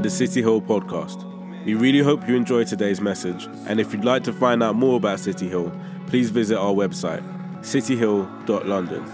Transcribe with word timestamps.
the 0.00 0.10
City 0.10 0.40
Hill 0.40 0.60
podcast. 0.60 1.26
We 1.64 1.74
really 1.74 2.00
hope 2.00 2.26
you 2.26 2.34
enjoy 2.34 2.64
today's 2.64 3.00
message, 3.00 3.48
and 3.66 3.78
if 3.78 3.92
you'd 3.92 4.04
like 4.04 4.24
to 4.24 4.32
find 4.32 4.62
out 4.62 4.74
more 4.74 4.96
about 4.96 5.20
City 5.20 5.48
Hill, 5.48 5.72
please 6.06 6.30
visit 6.30 6.58
our 6.58 6.72
website, 6.72 7.22
cityhill.london. 7.60 9.04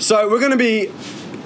So 0.00 0.28
we're 0.28 0.40
going 0.40 0.52
to 0.52 0.56
be 0.56 0.90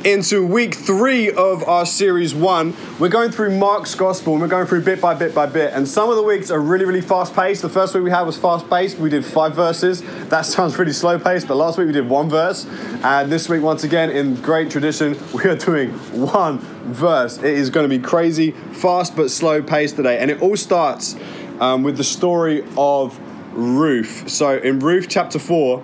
into 0.05 0.46
week 0.46 0.75
three 0.75 1.30
of 1.30 1.62
our 1.69 1.85
series 1.85 2.35
one. 2.35 2.75
We're 2.99 3.09
going 3.09 3.30
through 3.30 3.57
Mark's 3.59 3.95
Gospel 3.95 4.32
and 4.32 4.41
we're 4.41 4.49
going 4.49 4.67
through 4.67 4.82
bit 4.82 5.00
by 5.00 5.14
bit 5.14 5.35
by 5.35 5.46
bit. 5.46 5.75
And 5.75 5.87
some 5.87 6.09
of 6.09 6.17
the 6.17 6.23
weeks 6.23 6.50
are 6.50 6.61
really, 6.61 6.86
really 6.86 7.03
fast 7.03 7.35
paced. 7.35 7.61
The 7.61 7.68
first 7.68 7.95
week 7.95 8.04
we 8.04 8.11
had 8.11 8.23
was 8.23 8.39
fast 8.39 8.68
paced. 8.71 8.99
We 8.99 9.11
did 9.11 9.25
five 9.25 9.54
verses. 9.54 10.03
That 10.29 10.43
sounds 10.46 10.75
pretty 10.75 10.93
slow 10.93 11.18
paced, 11.18 11.49
but 11.49 11.57
last 11.57 11.76
week 11.76 11.86
we 11.86 11.93
did 11.93 12.09
one 12.09 12.31
verse. 12.31 12.67
And 13.03 13.31
this 13.31 13.49
week, 13.49 13.63
once 13.63 13.85
again, 13.85 14.11
in 14.11 14.36
great 14.36 14.71
tradition, 14.71 15.18
we 15.35 15.45
are 15.45 15.57
doing 15.57 15.90
one 15.90 16.59
verse. 16.59 17.37
It 17.39 17.45
is 17.45 17.68
going 17.68 17.89
to 17.89 17.98
be 17.98 18.03
crazy, 18.03 18.53
fast 18.53 19.17
but 19.17 19.31
slow 19.31 19.62
paced 19.62 19.96
today. 19.96 20.18
And 20.18 20.31
it 20.31 20.40
all 20.40 20.57
starts 20.57 21.17
um, 21.59 21.82
with 21.82 21.98
the 21.98 22.04
story 22.04 22.64
of 22.76 23.21
Ruth. 23.53 24.31
So 24.31 24.57
in 24.57 24.79
Ruth 24.79 25.09
chapter 25.09 25.39
4, 25.39 25.82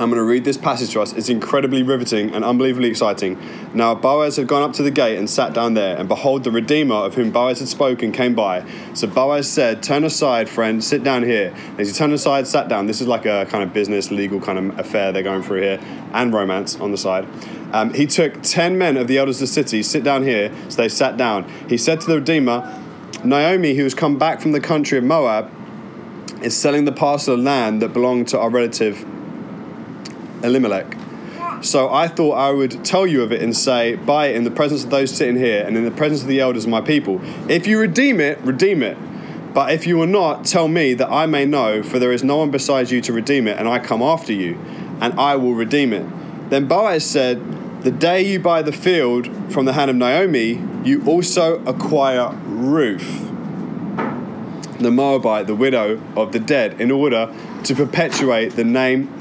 I'm 0.00 0.08
going 0.08 0.16
to 0.18 0.24
read 0.24 0.44
this 0.44 0.56
passage 0.56 0.92
to 0.92 1.02
us. 1.02 1.12
It's 1.12 1.28
incredibly 1.28 1.82
riveting 1.82 2.34
and 2.34 2.42
unbelievably 2.42 2.88
exciting. 2.88 3.38
Now, 3.74 3.94
Boaz 3.94 4.36
had 4.36 4.46
gone 4.46 4.62
up 4.62 4.72
to 4.74 4.82
the 4.82 4.90
gate 4.90 5.18
and 5.18 5.28
sat 5.28 5.52
down 5.52 5.74
there, 5.74 5.94
and 5.96 6.08
behold, 6.08 6.44
the 6.44 6.50
Redeemer 6.50 6.94
of 6.94 7.16
whom 7.16 7.30
Boaz 7.30 7.58
had 7.58 7.68
spoken 7.68 8.10
came 8.10 8.34
by. 8.34 8.64
So 8.94 9.08
Boaz 9.08 9.50
said, 9.50 9.82
Turn 9.82 10.04
aside, 10.04 10.48
friend, 10.48 10.82
sit 10.82 11.04
down 11.04 11.24
here. 11.24 11.52
And 11.70 11.80
As 11.80 11.88
he 11.88 11.94
turned 11.94 12.14
aside, 12.14 12.46
sat 12.46 12.68
down. 12.68 12.86
This 12.86 13.02
is 13.02 13.08
like 13.08 13.26
a 13.26 13.46
kind 13.50 13.62
of 13.62 13.74
business, 13.74 14.10
legal 14.10 14.40
kind 14.40 14.58
of 14.58 14.78
affair 14.78 15.12
they're 15.12 15.22
going 15.22 15.42
through 15.42 15.60
here, 15.60 15.80
and 16.14 16.32
romance 16.32 16.80
on 16.80 16.92
the 16.92 16.98
side. 16.98 17.28
Um, 17.72 17.92
he 17.92 18.06
took 18.06 18.42
10 18.42 18.78
men 18.78 18.96
of 18.96 19.06
the 19.06 19.18
elders 19.18 19.36
of 19.36 19.48
the 19.48 19.52
city, 19.52 19.82
sit 19.82 20.02
down 20.02 20.22
here. 20.22 20.50
So 20.70 20.76
they 20.82 20.88
sat 20.88 21.16
down. 21.16 21.46
He 21.68 21.76
said 21.76 22.00
to 22.00 22.06
the 22.06 22.16
Redeemer, 22.16 22.80
Naomi, 23.22 23.74
who 23.74 23.82
has 23.82 23.94
come 23.94 24.18
back 24.18 24.40
from 24.40 24.52
the 24.52 24.60
country 24.60 24.96
of 24.96 25.04
Moab, 25.04 25.50
is 26.42 26.56
selling 26.56 26.86
the 26.86 26.92
parcel 26.92 27.34
of 27.34 27.40
land 27.40 27.82
that 27.82 27.92
belonged 27.92 28.28
to 28.28 28.38
our 28.38 28.48
relative 28.48 29.04
Elimelech. 30.42 30.96
So 31.62 31.92
I 31.92 32.08
thought 32.08 32.32
I 32.32 32.50
would 32.50 32.84
tell 32.84 33.06
you 33.06 33.22
of 33.22 33.32
it 33.32 33.42
and 33.42 33.54
say, 33.54 33.96
Buy 33.96 34.28
it 34.28 34.36
in 34.36 34.44
the 34.44 34.50
presence 34.50 34.84
of 34.84 34.90
those 34.90 35.14
sitting 35.14 35.36
here 35.36 35.64
and 35.66 35.76
in 35.76 35.84
the 35.84 35.90
presence 35.90 36.22
of 36.22 36.28
the 36.28 36.40
elders 36.40 36.64
of 36.64 36.70
my 36.70 36.80
people. 36.80 37.20
If 37.50 37.66
you 37.66 37.78
redeem 37.78 38.20
it, 38.20 38.38
redeem 38.40 38.82
it. 38.82 38.96
But 39.52 39.72
if 39.72 39.86
you 39.86 39.96
will 39.96 40.06
not, 40.06 40.44
tell 40.44 40.68
me 40.68 40.94
that 40.94 41.10
I 41.10 41.26
may 41.26 41.44
know, 41.44 41.82
for 41.82 41.98
there 41.98 42.12
is 42.12 42.22
no 42.22 42.36
one 42.36 42.50
besides 42.50 42.92
you 42.92 43.00
to 43.02 43.12
redeem 43.12 43.48
it, 43.48 43.58
and 43.58 43.68
I 43.68 43.78
come 43.80 44.00
after 44.00 44.32
you, 44.32 44.54
and 45.00 45.12
I 45.18 45.36
will 45.36 45.54
redeem 45.54 45.92
it. 45.92 46.06
Then 46.50 46.66
Boaz 46.66 47.04
said, 47.04 47.82
The 47.82 47.90
day 47.90 48.22
you 48.22 48.38
buy 48.38 48.62
the 48.62 48.72
field 48.72 49.28
from 49.52 49.64
the 49.64 49.72
hand 49.72 49.90
of 49.90 49.96
Naomi, 49.96 50.62
you 50.84 51.04
also 51.04 51.64
acquire 51.64 52.32
Ruth, 52.44 53.28
the 54.78 54.90
Moabite, 54.90 55.48
the 55.48 55.54
widow 55.56 56.00
of 56.16 56.30
the 56.32 56.38
dead, 56.38 56.80
in 56.80 56.90
order 56.92 57.34
to 57.64 57.74
perpetuate 57.74 58.50
the 58.50 58.64
name 58.64 59.12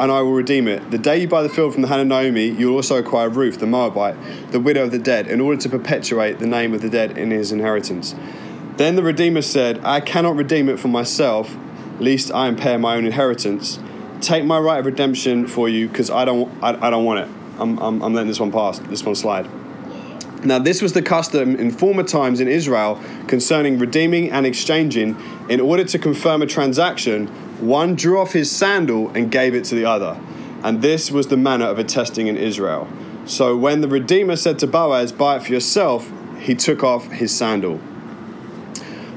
and 0.00 0.10
I 0.10 0.22
will 0.22 0.32
redeem 0.32 0.66
it. 0.66 0.90
The 0.90 0.96
day 0.96 1.18
you 1.18 1.28
buy 1.28 1.42
the 1.42 1.50
field 1.50 1.74
from 1.74 1.82
the 1.82 1.88
hand 1.88 2.08
Naomi, 2.08 2.46
you 2.46 2.68
will 2.68 2.76
also 2.76 2.96
acquire 2.96 3.28
Ruth, 3.28 3.60
the 3.60 3.66
Moabite, 3.66 4.16
the 4.50 4.58
widow 4.58 4.84
of 4.84 4.92
the 4.92 4.98
dead, 4.98 5.28
in 5.28 5.42
order 5.42 5.60
to 5.60 5.68
perpetuate 5.68 6.38
the 6.38 6.46
name 6.46 6.72
of 6.72 6.80
the 6.80 6.88
dead 6.88 7.18
in 7.18 7.30
his 7.30 7.52
inheritance. 7.52 8.14
Then 8.78 8.96
the 8.96 9.02
Redeemer 9.02 9.42
said, 9.42 9.78
I 9.84 10.00
cannot 10.00 10.36
redeem 10.36 10.70
it 10.70 10.80
for 10.80 10.88
myself, 10.88 11.54
lest 11.98 12.32
I 12.32 12.48
impair 12.48 12.78
my 12.78 12.96
own 12.96 13.04
inheritance. 13.04 13.78
Take 14.22 14.46
my 14.46 14.58
right 14.58 14.78
of 14.78 14.86
redemption 14.86 15.46
for 15.46 15.68
you, 15.68 15.86
because 15.86 16.08
I 16.08 16.24
don't, 16.24 16.50
I, 16.62 16.86
I 16.86 16.88
don't 16.88 17.04
want 17.04 17.20
it. 17.20 17.28
I'm, 17.58 17.78
I'm, 17.78 18.02
I'm 18.02 18.14
letting 18.14 18.28
this 18.28 18.40
one 18.40 18.50
pass, 18.50 18.78
this 18.78 19.04
one 19.04 19.14
slide. 19.14 19.50
Now, 20.46 20.58
this 20.58 20.80
was 20.80 20.94
the 20.94 21.02
custom 21.02 21.56
in 21.56 21.70
former 21.70 22.04
times 22.04 22.40
in 22.40 22.48
Israel 22.48 22.98
concerning 23.26 23.78
redeeming 23.78 24.30
and 24.30 24.46
exchanging. 24.46 25.14
In 25.50 25.60
order 25.60 25.84
to 25.84 25.98
confirm 25.98 26.40
a 26.40 26.46
transaction, 26.46 27.30
one 27.60 27.94
drew 27.94 28.18
off 28.18 28.32
his 28.32 28.50
sandal 28.50 29.08
and 29.10 29.30
gave 29.30 29.54
it 29.54 29.64
to 29.64 29.74
the 29.74 29.84
other. 29.84 30.20
And 30.62 30.82
this 30.82 31.10
was 31.10 31.28
the 31.28 31.36
manner 31.36 31.66
of 31.66 31.78
attesting 31.78 32.26
in 32.26 32.36
Israel. 32.36 32.88
So 33.26 33.56
when 33.56 33.80
the 33.80 33.88
Redeemer 33.88 34.36
said 34.36 34.58
to 34.60 34.66
Boaz, 34.66 35.12
Buy 35.12 35.36
it 35.36 35.42
for 35.44 35.52
yourself, 35.52 36.10
he 36.38 36.54
took 36.54 36.82
off 36.82 37.10
his 37.10 37.34
sandal. 37.34 37.80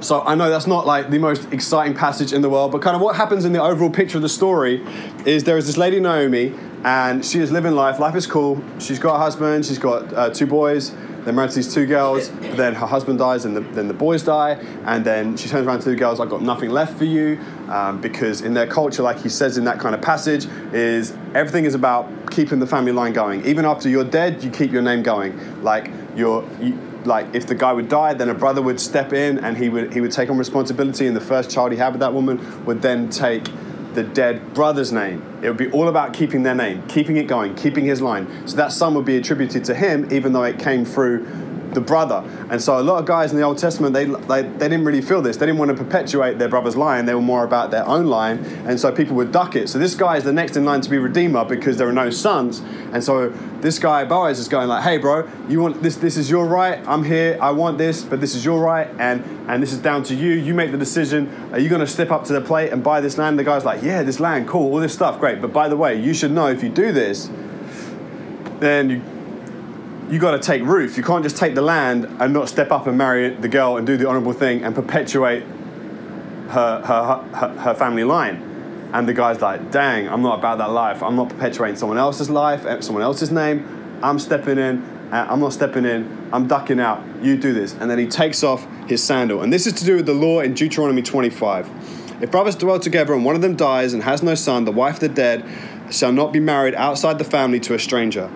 So 0.01 0.21
I 0.21 0.35
know 0.35 0.49
that's 0.49 0.67
not 0.67 0.85
like 0.85 1.09
the 1.09 1.17
most 1.17 1.51
exciting 1.53 1.95
passage 1.95 2.33
in 2.33 2.41
the 2.41 2.49
world, 2.49 2.73
but 2.73 2.81
kind 2.81 2.95
of 2.95 3.01
what 3.01 3.15
happens 3.15 3.45
in 3.45 3.53
the 3.53 3.61
overall 3.61 3.89
picture 3.89 4.17
of 4.17 4.21
the 4.21 4.29
story 4.29 4.85
is 5.25 5.45
there 5.45 5.57
is 5.57 5.65
this 5.65 5.77
lady 5.77 5.99
Naomi, 5.99 6.53
and 6.83 7.25
she 7.25 7.39
is 7.39 7.51
living 7.51 7.73
life. 7.73 7.99
Life 7.99 8.15
is 8.15 8.27
cool. 8.27 8.61
She's 8.79 8.99
got 8.99 9.15
a 9.15 9.19
husband. 9.19 9.65
She's 9.65 9.79
got 9.79 10.13
uh, 10.13 10.29
two 10.29 10.45
boys. 10.45 10.93
They're 11.23 11.34
married 11.34 11.51
these 11.51 11.73
two 11.73 11.85
girls. 11.85 12.29
Then 12.29 12.75
her 12.75 12.85
husband 12.85 13.19
dies, 13.19 13.45
and 13.45 13.56
the, 13.56 13.61
then 13.61 13.88
the 13.88 13.94
boys 13.94 14.23
die. 14.23 14.53
And 14.85 15.06
then 15.06 15.38
she 15.38 15.50
turns 15.50 15.66
around 15.66 15.79
to 15.81 15.89
the 15.89 15.95
girls, 15.95 16.19
"I've 16.19 16.29
got 16.29 16.41
nothing 16.41 16.69
left 16.69 16.97
for 16.97 17.06
you," 17.06 17.39
um, 17.69 18.01
because 18.01 18.41
in 18.41 18.53
their 18.53 18.67
culture, 18.67 19.03
like 19.03 19.19
he 19.19 19.29
says 19.29 19.57
in 19.57 19.63
that 19.66 19.79
kind 19.79 19.95
of 19.95 20.01
passage, 20.01 20.47
is 20.73 21.16
everything 21.33 21.66
is 21.66 21.75
about 21.75 22.31
keeping 22.31 22.59
the 22.59 22.67
family 22.67 22.91
line 22.91 23.13
going. 23.13 23.45
Even 23.45 23.66
after 23.66 23.89
you're 23.89 24.03
dead, 24.03 24.44
you 24.44 24.50
keep 24.50 24.72
your 24.72 24.81
name 24.81 25.03
going. 25.03 25.63
Like 25.63 25.89
you're. 26.16 26.47
You, 26.62 26.78
like 27.06 27.35
if 27.35 27.47
the 27.47 27.56
guy 27.56 27.73
would 27.73 27.89
die, 27.89 28.13
then 28.13 28.29
a 28.29 28.33
brother 28.33 28.62
would 28.62 28.79
step 28.79 29.12
in 29.12 29.38
and 29.39 29.57
he 29.57 29.67
would 29.67 29.94
he 29.94 30.00
would 30.00 30.13
take 30.13 30.29
on 30.29 30.38
responsibility, 30.38 31.06
and 31.06 31.16
the 31.16 31.22
first 31.22 31.51
child 31.51 31.73
he 31.73 31.78
had 31.78 31.91
with 31.91 32.00
that 32.00 32.13
woman 32.13 32.63
would 32.66 32.81
then 32.81 33.09
take 33.09 33.50
the 33.95 34.03
dead 34.03 34.53
brother's 34.53 34.91
name. 34.91 35.21
It 35.41 35.47
would 35.47 35.57
be 35.57 35.71
all 35.71 35.87
about 35.87 36.13
keeping 36.13 36.43
their 36.43 36.55
name, 36.55 36.83
keeping 36.87 37.17
it 37.17 37.27
going, 37.27 37.55
keeping 37.55 37.85
his 37.85 38.01
line. 38.01 38.47
So 38.47 38.55
that 38.57 38.71
son 38.71 38.93
would 38.95 39.05
be 39.05 39.17
attributed 39.17 39.63
to 39.65 39.75
him, 39.75 40.11
even 40.11 40.33
though 40.33 40.43
it 40.43 40.59
came 40.59 40.85
through 40.85 41.25
the 41.73 41.81
brother. 41.81 42.23
And 42.50 42.61
so 42.61 42.79
a 42.79 42.81
lot 42.81 43.00
of 43.00 43.06
guys 43.06 43.31
in 43.31 43.38
the 43.38 43.44
Old 43.44 43.57
Testament, 43.57 43.94
they, 43.94 44.06
they, 44.06 44.41
they 44.44 44.69
didn't 44.69 44.85
really 44.85 45.01
feel 45.01 45.22
this. 45.22 45.38
They 45.38 45.45
didn't 45.45 45.59
want 45.59 45.69
to 45.69 45.78
perpetuate 45.78 46.39
their 46.39 46.50
brother's 46.50 46.75
line. 46.75 47.06
They 47.06 47.16
were 47.16 47.22
more 47.22 47.44
about 47.44 47.72
their 47.72 47.85
own 47.85 48.06
line. 48.06 48.39
And 48.67 48.79
so 48.79 48.91
people 48.91 49.16
would 49.16 49.31
duck 49.31 49.56
it. 49.56 49.69
So 49.69 49.79
this 49.79 49.95
guy 49.95 50.17
is 50.17 50.23
the 50.23 50.33
next 50.33 50.56
in 50.56 50.66
line 50.66 50.81
to 50.81 50.89
be 50.89 50.97
redeemer 50.97 51.45
because 51.45 51.78
there 51.78 51.88
are 51.88 51.94
no 51.94 52.09
sons. 52.09 52.59
And 52.91 53.03
so 53.03 53.29
this 53.62 53.79
guy, 53.79 54.06
Boaz, 54.06 54.39
is 54.39 54.47
going 54.47 54.67
like, 54.67 54.83
hey, 54.83 54.97
bro, 54.97 55.29
you 55.47 55.62
want 55.62 55.81
this, 55.81 55.95
this 55.95 56.17
is 56.17 56.29
your 56.29 56.45
right. 56.45 56.85
I'm 56.88 57.03
here. 57.03 57.38
I 57.41 57.51
want 57.51 57.78
this, 57.78 58.03
but 58.03 58.22
this 58.22 58.35
is 58.35 58.44
your 58.44 58.62
right. 58.62 58.88
And, 59.00 59.23
and 59.50 59.62
this 59.62 59.72
is 59.72 59.79
down 59.79 60.03
to 60.03 60.16
you. 60.16 60.33
You 60.33 60.53
make 60.53 60.72
the 60.72 60.78
decision. 60.78 61.29
Are 61.51 61.59
you 61.59 61.69
going 61.69 61.81
to 61.81 61.88
step 61.88 62.12
up 62.12 62.25
to 62.25 62.33
the 62.33 62.41
plate 62.41 62.72
and 62.72 62.83
buy 62.83 63.01
this 63.01 63.17
land? 63.17 63.39
The 63.39 63.44
guy's 63.44 63.66
like, 63.66 63.81
yeah, 63.81 64.03
this 64.03 64.19
land, 64.19 64.47
cool, 64.47 64.72
all 64.72 64.79
this 64.79 64.94
stuff, 64.94 65.19
great. 65.19 65.41
But 65.41 65.53
by 65.53 65.69
the 65.69 65.78
way, 65.78 66.00
you 66.00 66.13
should 66.13 66.31
know 66.31 66.47
if 66.47 66.63
you 66.63 66.69
do 66.69 66.91
this, 66.91 67.29
then 68.59 68.89
you 68.89 69.12
you 70.13 70.19
got 70.19 70.31
to 70.31 70.40
take 70.40 70.62
Ruth. 70.62 70.96
You 70.96 71.01
can't 71.01 71.24
just 71.24 71.38
take 71.38 71.56
the 71.56 71.63
land 71.63 72.06
and 72.19 72.34
not 72.34 72.47
step 72.47 72.72
up 72.72 72.85
and 72.85 72.96
marry 72.96 73.29
the 73.31 73.47
girl 73.47 73.78
and 73.78 73.88
do 73.88 73.97
the 73.97 74.07
honourable 74.07 74.31
thing 74.31 74.63
and 74.63 74.75
perpetuate 74.75 75.41
her, 76.50 76.84
her, 76.85 77.16
her, 77.35 77.47
her 77.57 77.74
family 77.74 78.03
line. 78.03 78.35
And 78.94 79.07
the 79.07 79.13
guy's 79.13 79.41
like, 79.41 79.72
dang, 79.72 80.07
I'm 80.07 80.22
not 80.22 80.38
about 80.38 80.59
that 80.59 80.69
life. 80.69 81.01
I'm 81.01 81.16
not 81.16 81.29
perpetuating 81.29 81.78
someone 81.78 81.97
else's 81.97 82.29
life, 82.29 82.63
eh, 82.63 82.79
someone 82.81 83.03
else's 83.03 83.31
name. 83.31 84.00
I'm 84.03 84.19
stepping 84.19 84.59
in. 84.59 84.84
eh, 85.12 85.25
I'm 85.28 85.40
not 85.40 85.51
stepping 85.51 85.84
in. 85.84 86.30
I'm 86.31 86.47
ducking 86.47 86.80
out. 86.80 87.03
You 87.24 87.35
do 87.35 87.51
this. 87.51 87.74
And 87.74 87.90
then 87.90 87.97
he 87.97 88.06
takes 88.06 88.44
off 88.44 88.68
his 88.88 89.03
sandal. 89.03 89.41
And 89.41 89.51
this 89.51 89.66
is 89.66 89.74
to 89.74 89.84
do 89.84 89.95
with 89.95 90.06
the 90.06 90.13
law 90.13 90.41
in 90.41 90.53
Deuteronomy 90.53 91.01
25. 91.01 92.22
If 92.22 92.30
brothers 92.30 92.56
dwell 92.56 92.80
together 92.80 93.16
and 93.16 93.25
one 93.25 93.34
of 93.34 93.41
them 93.41 93.56
dies 93.56 93.95
and 93.95 94.03
has 94.03 94.22
no 94.22 94.35
son, 94.35 94.66
the 94.66 94.72
wife 94.72 94.95
of 94.95 95.00
the 95.00 95.09
dead 95.09 95.44
shall 95.90 96.12
not 96.12 96.31
be 96.31 96.40
married 96.40 96.75
outside 96.75 97.18
the 97.18 97.24
family 97.24 97.59
to 97.62 97.74
a 97.74 97.80
stranger. 97.80 98.30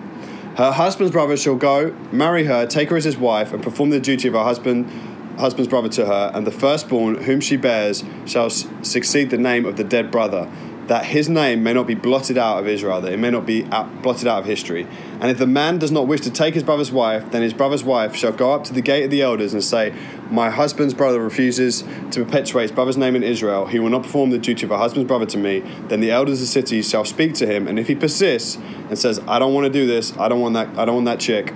Her 0.58 0.72
husband's 0.72 1.12
brother 1.12 1.36
shall 1.36 1.54
go, 1.54 1.94
marry 2.10 2.42
her, 2.46 2.66
take 2.66 2.90
her 2.90 2.96
as 2.96 3.04
his 3.04 3.16
wife, 3.16 3.52
and 3.52 3.62
perform 3.62 3.90
the 3.90 4.00
duty 4.00 4.26
of 4.26 4.34
her 4.34 4.42
husband, 4.42 4.90
husband's 5.38 5.68
brother 5.68 5.88
to 5.90 6.04
her, 6.04 6.32
and 6.34 6.44
the 6.44 6.50
firstborn 6.50 7.14
whom 7.22 7.40
she 7.40 7.56
bears 7.56 8.02
shall 8.26 8.50
succeed 8.50 9.30
the 9.30 9.38
name 9.38 9.64
of 9.64 9.76
the 9.76 9.84
dead 9.84 10.10
brother, 10.10 10.50
that 10.88 11.04
his 11.04 11.28
name 11.28 11.62
may 11.62 11.74
not 11.74 11.86
be 11.86 11.94
blotted 11.94 12.38
out 12.38 12.58
of 12.58 12.66
Israel, 12.66 13.00
that 13.02 13.12
it 13.12 13.18
may 13.18 13.30
not 13.30 13.44
be 13.44 13.64
out, 13.66 14.02
blotted 14.02 14.26
out 14.26 14.40
of 14.40 14.44
history. 14.46 14.86
And 15.20 15.30
if 15.30 15.36
the 15.36 15.46
man 15.46 15.78
does 15.78 15.92
not 15.92 16.06
wish 16.06 16.22
to 16.22 16.30
take 16.30 16.54
his 16.54 16.62
brother's 16.62 16.90
wife, 16.90 17.30
then 17.30 17.42
his 17.42 17.52
brother's 17.52 17.84
wife 17.84 18.16
shall 18.16 18.32
go 18.32 18.52
up 18.52 18.64
to 18.64 18.72
the 18.72 18.80
gate 18.80 19.04
of 19.04 19.10
the 19.10 19.20
elders 19.20 19.52
and 19.52 19.62
say, 19.62 19.94
My 20.30 20.48
husband's 20.48 20.94
brother 20.94 21.22
refuses 21.22 21.82
to 22.12 22.24
perpetuate 22.24 22.62
his 22.62 22.72
brother's 22.72 22.96
name 22.96 23.14
in 23.14 23.22
Israel. 23.22 23.66
He 23.66 23.78
will 23.78 23.90
not 23.90 24.02
perform 24.02 24.30
the 24.30 24.38
duty 24.38 24.64
of 24.64 24.70
a 24.70 24.78
husband's 24.78 25.06
brother 25.06 25.26
to 25.26 25.36
me. 25.36 25.60
Then 25.88 26.00
the 26.00 26.10
elders 26.10 26.40
of 26.40 26.40
the 26.40 26.46
city 26.46 26.80
shall 26.80 27.04
speak 27.04 27.34
to 27.34 27.46
him, 27.46 27.68
and 27.68 27.78
if 27.78 27.86
he 27.86 27.94
persists 27.94 28.56
and 28.88 28.98
says, 28.98 29.20
I 29.28 29.38
don't 29.38 29.52
want 29.52 29.66
to 29.66 29.72
do 29.72 29.86
this, 29.86 30.16
I 30.16 30.28
don't 30.28 30.40
want 30.40 30.54
that, 30.54 30.68
I 30.78 30.86
don't 30.86 30.94
want 30.94 31.06
that 31.06 31.20
chick, 31.20 31.52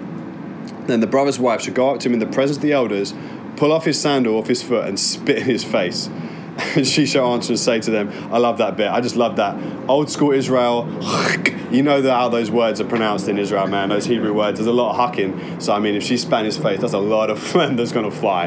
then 0.86 1.00
the 1.00 1.06
brother's 1.06 1.38
wife 1.38 1.62
should 1.62 1.74
go 1.74 1.90
up 1.90 2.00
to 2.00 2.08
him 2.08 2.14
in 2.14 2.20
the 2.20 2.26
presence 2.26 2.58
of 2.58 2.62
the 2.62 2.72
elders, 2.72 3.14
pull 3.56 3.72
off 3.72 3.86
his 3.86 3.98
sandal 3.98 4.36
off 4.36 4.48
his 4.48 4.62
foot, 4.62 4.86
and 4.86 5.00
spit 5.00 5.38
in 5.38 5.44
his 5.44 5.64
face. 5.64 6.10
She 6.84 7.06
shall 7.06 7.32
answer 7.34 7.52
and 7.52 7.60
say 7.60 7.80
to 7.80 7.90
them, 7.90 8.10
I 8.32 8.38
love 8.38 8.58
that 8.58 8.76
bit. 8.76 8.90
I 8.90 9.00
just 9.00 9.16
love 9.16 9.36
that. 9.36 9.56
Old 9.88 10.10
school 10.10 10.32
Israel, 10.32 10.86
you 11.70 11.82
know 11.82 12.02
how 12.02 12.28
those 12.28 12.50
words 12.50 12.80
are 12.80 12.84
pronounced 12.84 13.28
in 13.28 13.38
Israel, 13.38 13.66
man. 13.66 13.88
Those 13.88 14.06
Hebrew 14.06 14.32
words. 14.32 14.58
There's 14.58 14.66
a 14.66 14.72
lot 14.72 14.94
of 14.94 15.14
hucking. 15.14 15.62
So, 15.62 15.72
I 15.72 15.78
mean, 15.78 15.94
if 15.94 16.02
she 16.02 16.16
spat 16.16 16.40
in 16.40 16.46
his 16.46 16.58
face, 16.58 16.80
that's 16.80 16.92
a 16.92 16.98
lot 16.98 17.30
of 17.30 17.38
phlegm 17.38 17.76
that's 17.76 17.92
going 17.92 18.10
to 18.10 18.16
fly. 18.16 18.46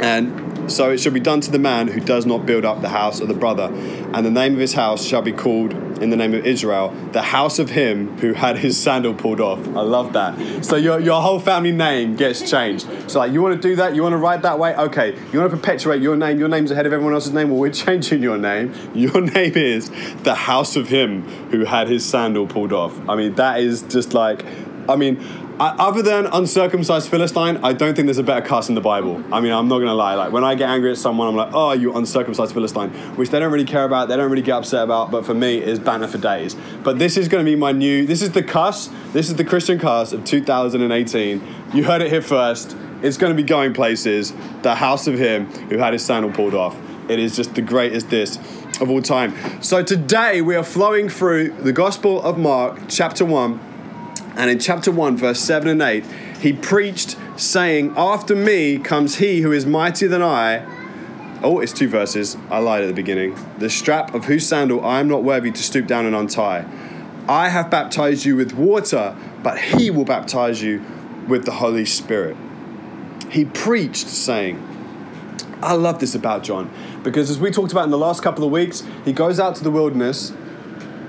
And 0.00 0.49
so 0.70 0.90
it 0.90 0.98
shall 0.98 1.12
be 1.12 1.20
done 1.20 1.40
to 1.42 1.50
the 1.50 1.58
man 1.58 1.88
who 1.88 2.00
does 2.00 2.26
not 2.26 2.46
build 2.46 2.64
up 2.64 2.80
the 2.80 2.88
house 2.88 3.20
of 3.20 3.28
the 3.28 3.34
brother. 3.34 3.64
And 4.14 4.24
the 4.24 4.30
name 4.30 4.54
of 4.54 4.60
his 4.60 4.74
house 4.74 5.04
shall 5.04 5.22
be 5.22 5.32
called, 5.32 5.72
in 6.00 6.10
the 6.10 6.16
name 6.16 6.34
of 6.34 6.46
Israel, 6.46 6.94
the 7.12 7.22
house 7.22 7.58
of 7.58 7.70
him 7.70 8.16
who 8.18 8.32
had 8.32 8.58
his 8.58 8.78
sandal 8.78 9.14
pulled 9.14 9.40
off. 9.40 9.58
I 9.68 9.82
love 9.82 10.12
that. 10.14 10.64
So 10.64 10.76
your, 10.76 11.00
your 11.00 11.20
whole 11.20 11.38
family 11.40 11.72
name 11.72 12.16
gets 12.16 12.48
changed. 12.50 12.88
So, 13.10 13.18
like, 13.18 13.32
you 13.32 13.42
want 13.42 13.60
to 13.60 13.68
do 13.68 13.76
that? 13.76 13.94
You 13.94 14.02
want 14.02 14.14
to 14.14 14.18
write 14.18 14.42
that 14.42 14.58
way? 14.58 14.74
Okay. 14.74 15.16
You 15.32 15.38
want 15.38 15.50
to 15.50 15.56
perpetuate 15.56 16.00
your 16.00 16.16
name? 16.16 16.38
Your 16.38 16.48
name's 16.48 16.70
ahead 16.70 16.86
of 16.86 16.92
everyone 16.92 17.14
else's 17.14 17.32
name? 17.32 17.50
Well, 17.50 17.58
we're 17.58 17.70
changing 17.72 18.22
your 18.22 18.38
name. 18.38 18.72
Your 18.94 19.20
name 19.20 19.54
is 19.54 19.90
the 20.22 20.34
house 20.34 20.76
of 20.76 20.88
him 20.88 21.22
who 21.50 21.64
had 21.64 21.88
his 21.88 22.04
sandal 22.04 22.46
pulled 22.46 22.72
off. 22.72 22.98
I 23.08 23.16
mean, 23.16 23.34
that 23.34 23.60
is 23.60 23.82
just 23.82 24.14
like, 24.14 24.44
I 24.90 24.96
mean, 24.96 25.24
other 25.60 26.02
than 26.02 26.26
uncircumcised 26.26 27.08
Philistine, 27.08 27.58
I 27.62 27.72
don't 27.72 27.94
think 27.94 28.06
there's 28.06 28.18
a 28.18 28.22
better 28.22 28.44
cuss 28.44 28.68
in 28.68 28.74
the 28.74 28.80
Bible. 28.80 29.22
I 29.30 29.40
mean, 29.40 29.52
I'm 29.52 29.68
not 29.68 29.78
gonna 29.78 29.94
lie. 29.94 30.14
Like 30.14 30.32
when 30.32 30.42
I 30.42 30.54
get 30.54 30.68
angry 30.68 30.90
at 30.90 30.96
someone, 30.96 31.28
I'm 31.28 31.36
like, 31.36 31.50
"Oh, 31.52 31.72
you 31.72 31.92
uncircumcised 31.94 32.52
Philistine," 32.52 32.90
which 33.16 33.30
they 33.30 33.38
don't 33.38 33.52
really 33.52 33.64
care 33.64 33.84
about. 33.84 34.08
They 34.08 34.16
don't 34.16 34.30
really 34.30 34.42
get 34.42 34.56
upset 34.56 34.82
about. 34.82 35.10
But 35.10 35.24
for 35.24 35.34
me, 35.34 35.58
is 35.58 35.78
banner 35.78 36.08
for 36.08 36.18
days. 36.18 36.56
But 36.82 36.98
this 36.98 37.16
is 37.16 37.28
gonna 37.28 37.44
be 37.44 37.56
my 37.56 37.72
new. 37.72 38.06
This 38.06 38.22
is 38.22 38.30
the 38.30 38.42
cuss. 38.42 38.88
This 39.12 39.28
is 39.28 39.36
the 39.36 39.44
Christian 39.44 39.78
cuss 39.78 40.12
of 40.12 40.24
2018. 40.24 41.42
You 41.72 41.84
heard 41.84 42.02
it 42.02 42.10
here 42.10 42.22
first. 42.22 42.74
It's 43.02 43.16
gonna 43.16 43.34
be 43.34 43.42
going 43.42 43.72
places. 43.72 44.32
The 44.62 44.74
house 44.74 45.06
of 45.06 45.18
him 45.18 45.46
who 45.68 45.78
had 45.78 45.92
his 45.92 46.04
sandal 46.04 46.32
pulled 46.32 46.54
off. 46.54 46.76
It 47.08 47.18
is 47.18 47.36
just 47.36 47.54
the 47.54 47.62
greatest 47.62 48.08
this 48.08 48.38
of 48.80 48.88
all 48.88 49.02
time. 49.02 49.34
So 49.60 49.82
today 49.82 50.40
we 50.40 50.56
are 50.56 50.62
flowing 50.62 51.08
through 51.08 51.50
the 51.60 51.72
Gospel 51.72 52.22
of 52.22 52.38
Mark, 52.38 52.78
chapter 52.88 53.24
one 53.24 53.60
and 54.40 54.48
in 54.48 54.58
chapter 54.58 54.90
1, 54.90 55.18
verse 55.18 55.38
7 55.38 55.68
and 55.68 55.82
8, 55.82 56.02
he 56.40 56.54
preached, 56.54 57.14
saying, 57.36 57.92
After 57.94 58.34
me 58.34 58.78
comes 58.78 59.16
he 59.16 59.42
who 59.42 59.52
is 59.52 59.66
mightier 59.66 60.08
than 60.08 60.22
I. 60.22 60.64
Oh, 61.42 61.60
it's 61.60 61.74
two 61.74 61.90
verses. 61.90 62.38
I 62.48 62.56
lied 62.56 62.82
at 62.82 62.86
the 62.86 62.94
beginning. 62.94 63.36
The 63.58 63.68
strap 63.68 64.14
of 64.14 64.24
whose 64.24 64.46
sandal 64.46 64.82
I 64.82 64.98
am 64.98 65.08
not 65.08 65.22
worthy 65.24 65.50
to 65.50 65.62
stoop 65.62 65.86
down 65.86 66.06
and 66.06 66.16
untie. 66.16 66.64
I 67.28 67.50
have 67.50 67.70
baptized 67.70 68.24
you 68.24 68.34
with 68.34 68.54
water, 68.54 69.14
but 69.42 69.58
he 69.58 69.90
will 69.90 70.06
baptize 70.06 70.62
you 70.62 70.82
with 71.28 71.44
the 71.44 71.52
Holy 71.52 71.84
Spirit. 71.84 72.34
He 73.28 73.44
preached, 73.44 74.08
saying, 74.08 74.66
I 75.60 75.74
love 75.74 76.00
this 76.00 76.14
about 76.14 76.44
John 76.44 76.70
because 77.02 77.28
as 77.28 77.38
we 77.38 77.50
talked 77.50 77.72
about 77.72 77.84
in 77.84 77.90
the 77.90 77.98
last 77.98 78.22
couple 78.22 78.44
of 78.44 78.50
weeks, 78.50 78.84
he 79.04 79.12
goes 79.12 79.38
out 79.38 79.54
to 79.56 79.64
the 79.64 79.70
wilderness 79.70 80.32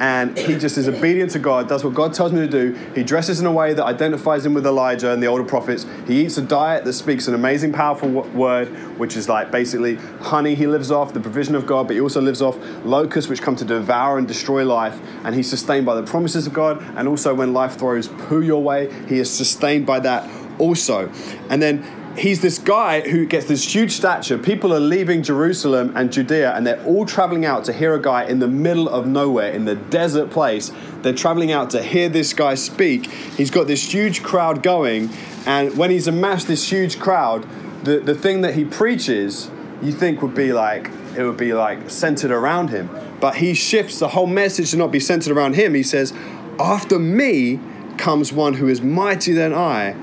and 0.01 0.36
he 0.36 0.57
just 0.57 0.80
is 0.80 0.89
obedient 0.89 1.30
to 1.30 1.38
God, 1.38 1.69
does 1.69 1.83
what 1.83 1.94
God 1.94 2.12
tells 2.12 2.33
me 2.33 2.39
to 2.39 2.48
do. 2.48 2.74
He 2.95 3.03
dresses 3.03 3.39
in 3.39 3.45
a 3.45 3.51
way 3.51 3.75
that 3.75 3.86
identifies 3.86 4.44
him 4.44 4.56
with 4.56 4.65
Elijah 4.65 5.12
and 5.12 5.21
the 5.21 5.27
older 5.27 5.44
prophets. 5.44 5.86
He 6.07 6.25
eats 6.25 6.39
a 6.39 6.42
diet 6.42 6.86
that 6.86 6.94
speaks 6.94 7.27
an 7.27 7.36
amazing, 7.36 7.71
powerful 7.71 8.09
word, 8.09 8.69
which 8.98 9.15
is 9.15 9.30
like 9.30 9.51
basically 9.51 9.98
honey 10.19 10.56
he 10.56 10.65
lives 10.65 10.89
off, 10.89 11.13
the 11.13 11.19
provision 11.19 11.53
of 11.53 11.68
God, 11.68 11.86
but 11.86 11.94
he 11.94 12.01
also 12.01 12.19
lives 12.19 12.42
off 12.42 12.57
locusts, 12.83 13.30
which 13.30 13.44
come 13.44 13.56
to 13.57 13.63
devour 13.63 14.18
and 14.18 14.27
destroy 14.27 14.65
life. 14.65 15.00
And 15.24 15.36
he's 15.36 15.48
sustained 15.48 15.86
by 15.86 15.94
the 15.94 16.04
promises 16.04 16.47
of 16.47 16.54
God. 16.54 16.81
And 16.97 17.07
also, 17.07 17.36
when 17.36 17.54
life 17.54 17.77
throws 17.77 18.07
poo 18.07 18.42
your 18.42 18.63
way, 18.63 18.92
he 19.07 19.19
is 19.19 19.31
sustained 19.31 19.86
by 19.86 20.00
that 20.00 20.27
also. 20.57 21.12
And 21.51 21.62
then 21.62 21.86
he's 22.17 22.41
this 22.41 22.57
guy 22.57 23.01
who 23.01 23.25
gets 23.25 23.45
this 23.47 23.73
huge 23.73 23.91
stature. 23.91 24.37
People 24.37 24.73
are 24.73 24.79
leaving 24.79 25.23
Jerusalem 25.23 25.93
and 25.95 26.11
Judea, 26.11 26.53
and 26.55 26.65
they're 26.65 26.83
all 26.83 27.05
traveling 27.05 27.45
out 27.45 27.65
to 27.65 27.73
hear 27.73 27.93
a 27.93 28.01
guy 28.01 28.25
in 28.25 28.39
the 28.39 28.47
middle 28.47 28.89
of 28.89 29.07
nowhere, 29.07 29.51
in 29.51 29.65
the 29.65 29.75
desert 29.75 30.29
place. 30.29 30.71
They're 31.01 31.13
traveling 31.13 31.51
out 31.51 31.69
to 31.71 31.81
hear 31.81 32.09
this 32.09 32.33
guy 32.33 32.55
speak. 32.55 33.07
He's 33.07 33.51
got 33.51 33.67
this 33.67 33.93
huge 33.93 34.23
crowd 34.23 34.63
going, 34.63 35.09
and 35.45 35.77
when 35.77 35.89
he's 35.89 36.07
amassed 36.07 36.47
this 36.47 36.69
huge 36.69 36.99
crowd, 36.99 37.47
the, 37.83 37.99
the 37.99 38.15
thing 38.15 38.41
that 38.41 38.53
he 38.53 38.65
preaches, 38.65 39.49
you 39.81 39.91
think 39.91 40.21
would 40.21 40.35
be 40.35 40.53
like, 40.53 40.89
it 41.17 41.23
would 41.23 41.37
be 41.37 41.53
like 41.53 41.89
centered 41.89 42.31
around 42.31 42.69
him. 42.69 42.89
But 43.19 43.35
he 43.35 43.53
shifts 43.53 43.99
the 43.99 44.09
whole 44.09 44.27
message 44.27 44.71
to 44.71 44.77
not 44.77 44.91
be 44.91 44.99
centered 44.99 45.35
around 45.35 45.55
him. 45.55 45.73
He 45.73 45.83
says, 45.83 46.13
After 46.59 46.99
me 46.99 47.59
comes 47.97 48.31
one 48.31 48.55
who 48.55 48.67
is 48.67 48.81
mightier 48.81 49.35
than 49.35 49.53
I 49.53 49.95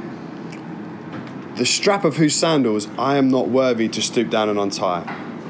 the 1.58 1.66
strap 1.66 2.04
of 2.04 2.16
whose 2.16 2.36
sandals 2.36 2.86
I 2.96 3.16
am 3.16 3.30
not 3.30 3.48
worthy 3.48 3.88
to 3.88 4.00
stoop 4.00 4.30
down 4.30 4.48
and 4.48 4.60
untie. 4.60 5.02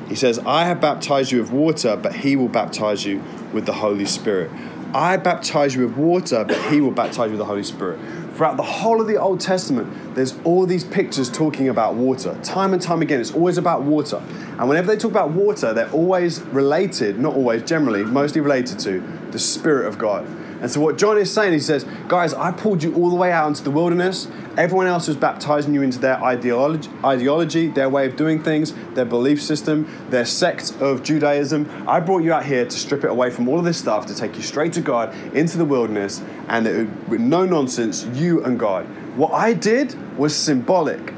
He 0.09 0.15
says, 0.15 0.39
I 0.39 0.65
have 0.65 0.81
baptized 0.81 1.33
you 1.33 1.41
with 1.41 1.53
water, 1.53 1.97
but 1.97 2.15
he 2.15 2.35
will 2.35 2.49
baptize 2.49 3.05
you 3.05 3.23
with 3.53 3.67
the 3.67 3.75
Holy 3.75 4.07
Spirit. 4.07 4.51
I 4.95 5.19
baptize 5.19 5.75
you 5.75 5.87
with 5.87 5.99
water, 5.99 6.47
but 6.49 6.57
he 6.73 6.81
will 6.81 6.93
baptize 6.93 7.27
you 7.27 7.33
with 7.33 7.41
the 7.41 7.45
Holy 7.45 7.63
Spirit. 7.63 8.01
Throughout 8.35 8.57
the 8.57 8.63
whole 8.63 9.03
of 9.03 9.07
the 9.07 9.19
Old 9.19 9.39
Testament, 9.39 10.15
there's 10.15 10.35
all 10.45 10.65
these 10.65 10.83
pictures 10.83 11.29
talking 11.29 11.69
about 11.69 11.95
water. 11.95 12.39
Time 12.43 12.73
and 12.73 12.81
time 12.81 13.03
again, 13.03 13.21
it's 13.21 13.35
always 13.35 13.59
about 13.59 13.83
water. 13.83 14.23
And 14.59 14.67
whenever 14.67 14.87
they 14.87 14.97
talk 14.97 15.11
about 15.11 15.33
water, 15.33 15.75
they're 15.75 15.91
always 15.91 16.41
related, 16.41 17.19
not 17.19 17.35
always, 17.35 17.63
generally, 17.65 18.03
mostly 18.03 18.41
related 18.41 18.79
to 18.79 19.01
the 19.31 19.39
Spirit 19.39 19.87
of 19.87 19.99
God. 19.99 20.27
And 20.61 20.71
so, 20.71 20.81
what 20.81 20.99
John 20.99 21.19
is 21.19 21.33
saying, 21.33 21.53
he 21.53 21.61
says, 21.61 21.85
Guys, 22.09 22.35
I 22.35 22.51
pulled 22.51 22.83
you 22.83 22.95
all 22.95 23.11
the 23.11 23.17
way 23.17 23.31
out 23.31 23.49
into 23.49 23.63
the 23.63 23.71
wilderness. 23.71 24.29
Everyone 24.57 24.87
else 24.87 25.07
was 25.07 25.17
baptizing 25.17 25.73
you 25.73 25.83
into 25.83 26.01
their 26.01 26.23
ideology, 26.23 26.91
ideology, 27.05 27.69
their 27.69 27.89
way 27.89 28.07
of 28.07 28.17
doing 28.17 28.43
things, 28.43 28.73
their 28.95 29.05
belief 29.05 29.41
system, 29.41 29.89
their 30.11 30.25
sect 30.25 30.75
of 30.81 31.05
Judaism. 31.05 31.71
I 31.87 32.01
brought 32.01 32.25
you 32.25 32.33
out 32.33 32.45
here 32.45 32.65
to 32.65 32.79
strip 32.79 33.05
it 33.05 33.11
away 33.11 33.31
from 33.31 33.49
all 33.49 33.59
of 33.59 33.65
this 33.65 33.79
stuff, 33.79 34.07
to 34.07 34.15
take 34.15 34.35
you 34.35 34.43
straight 34.43 34.73
to 34.73 34.81
God 34.81 35.15
into 35.35 35.59
the 35.59 35.65
wilderness, 35.65 36.23
and 36.49 36.67
it, 36.67 36.89
with 37.09 37.21
no 37.21 37.45
nonsense, 37.45 38.05
you 38.15 38.43
and 38.45 38.59
God. 38.59 38.85
What 39.17 39.33
I 39.33 39.53
did 39.53 39.95
was 40.19 40.35
symbolic. 40.35 41.15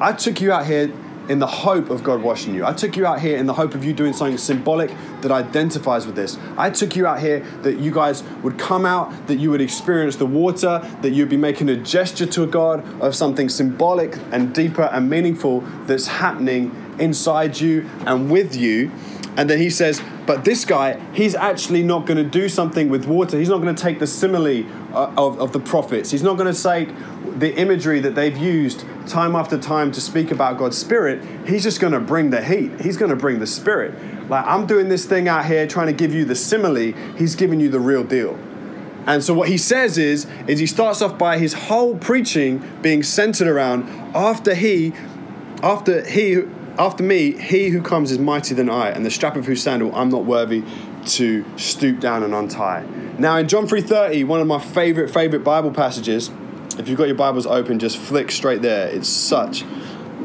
I 0.00 0.12
took 0.12 0.40
you 0.40 0.52
out 0.52 0.66
here 0.66 0.92
in 1.28 1.38
the 1.38 1.46
hope 1.46 1.90
of 1.90 2.02
God 2.02 2.22
washing 2.22 2.54
you. 2.54 2.64
I 2.64 2.72
took 2.72 2.96
you 2.96 3.06
out 3.06 3.20
here 3.20 3.36
in 3.36 3.46
the 3.46 3.54
hope 3.54 3.74
of 3.74 3.84
you 3.84 3.92
doing 3.92 4.12
something 4.12 4.38
symbolic 4.38 4.90
that 5.22 5.30
identifies 5.30 6.06
with 6.06 6.14
this. 6.14 6.38
I 6.56 6.70
took 6.70 6.96
you 6.96 7.06
out 7.06 7.20
here 7.20 7.40
that 7.62 7.78
you 7.78 7.90
guys 7.90 8.22
would 8.42 8.58
come 8.58 8.84
out, 8.84 9.26
that 9.26 9.36
you 9.36 9.50
would 9.50 9.60
experience 9.60 10.16
the 10.16 10.26
water, 10.26 10.80
that 11.02 11.10
you'd 11.10 11.28
be 11.28 11.36
making 11.36 11.68
a 11.68 11.76
gesture 11.76 12.26
to 12.26 12.46
God 12.46 12.84
of 13.00 13.14
something 13.14 13.48
symbolic 13.48 14.16
and 14.32 14.54
deeper 14.54 14.82
and 14.82 15.08
meaningful 15.08 15.60
that's 15.86 16.06
happening 16.06 16.74
inside 16.98 17.58
you 17.58 17.88
and 18.06 18.30
with 18.30 18.54
you. 18.54 18.90
And 19.36 19.50
then 19.50 19.58
he 19.58 19.70
says, 19.70 20.00
but 20.26 20.44
this 20.44 20.64
guy, 20.64 21.00
he's 21.12 21.34
actually 21.34 21.82
not 21.82 22.06
going 22.06 22.16
to 22.18 22.28
do 22.28 22.48
something 22.48 22.88
with 22.88 23.04
water. 23.04 23.36
He's 23.38 23.48
not 23.48 23.60
going 23.60 23.74
to 23.74 23.82
take 23.82 23.98
the 23.98 24.06
simile 24.06 24.64
uh, 24.94 25.12
of, 25.16 25.40
of 25.40 25.52
the 25.52 25.60
prophets. 25.60 26.10
He's 26.10 26.22
not 26.22 26.34
going 26.34 26.46
to 26.46 26.54
say 26.54 26.88
the 27.36 27.54
imagery 27.56 28.00
that 28.00 28.14
they've 28.14 28.36
used 28.36 28.84
time 29.06 29.36
after 29.36 29.58
time 29.58 29.92
to 29.92 30.00
speak 30.00 30.30
about 30.30 30.58
God's 30.58 30.78
Spirit. 30.78 31.24
He's 31.46 31.62
just 31.62 31.80
going 31.80 31.92
to 31.92 32.00
bring 32.00 32.30
the 32.30 32.42
heat. 32.42 32.80
He's 32.80 32.96
going 32.96 33.10
to 33.10 33.16
bring 33.16 33.38
the 33.38 33.46
Spirit. 33.46 33.94
Like, 34.28 34.44
I'm 34.46 34.66
doing 34.66 34.88
this 34.88 35.04
thing 35.04 35.28
out 35.28 35.46
here 35.46 35.66
trying 35.66 35.88
to 35.88 35.92
give 35.92 36.14
you 36.14 36.24
the 36.24 36.34
simile. 36.34 36.92
He's 37.16 37.34
giving 37.34 37.60
you 37.60 37.68
the 37.68 37.80
real 37.80 38.04
deal. 38.04 38.38
And 39.06 39.22
so 39.22 39.34
what 39.34 39.48
he 39.48 39.58
says 39.58 39.98
is, 39.98 40.26
is 40.46 40.58
he 40.58 40.66
starts 40.66 41.02
off 41.02 41.18
by 41.18 41.38
his 41.38 41.52
whole 41.52 41.96
preaching 41.96 42.62
being 42.80 43.02
centered 43.02 43.48
around 43.48 43.88
after 44.14 44.54
he, 44.54 44.94
after 45.62 46.02
he 46.08 46.44
after 46.78 47.04
me, 47.04 47.32
he 47.32 47.68
who 47.68 47.80
comes 47.80 48.10
is 48.10 48.18
mightier 48.18 48.56
than 48.56 48.68
I, 48.68 48.88
and 48.88 49.06
the 49.06 49.10
strap 49.10 49.36
of 49.36 49.46
whose 49.46 49.62
sandal 49.62 49.94
I'm 49.94 50.08
not 50.08 50.24
worthy 50.24 50.64
to 51.06 51.44
stoop 51.56 52.00
down 52.00 52.22
and 52.22 52.34
untie. 52.34 52.84
Now 53.18 53.36
in 53.36 53.46
John 53.46 53.66
3:30, 53.66 54.24
one 54.24 54.40
of 54.40 54.46
my 54.46 54.58
favorite 54.58 55.10
favorite 55.10 55.44
Bible 55.44 55.70
passages, 55.70 56.30
if 56.78 56.88
you've 56.88 56.98
got 56.98 57.06
your 57.06 57.16
Bibles 57.16 57.46
open, 57.46 57.78
just 57.78 57.96
flick 57.96 58.30
straight 58.30 58.62
there. 58.62 58.88
It's 58.88 59.08
such 59.08 59.64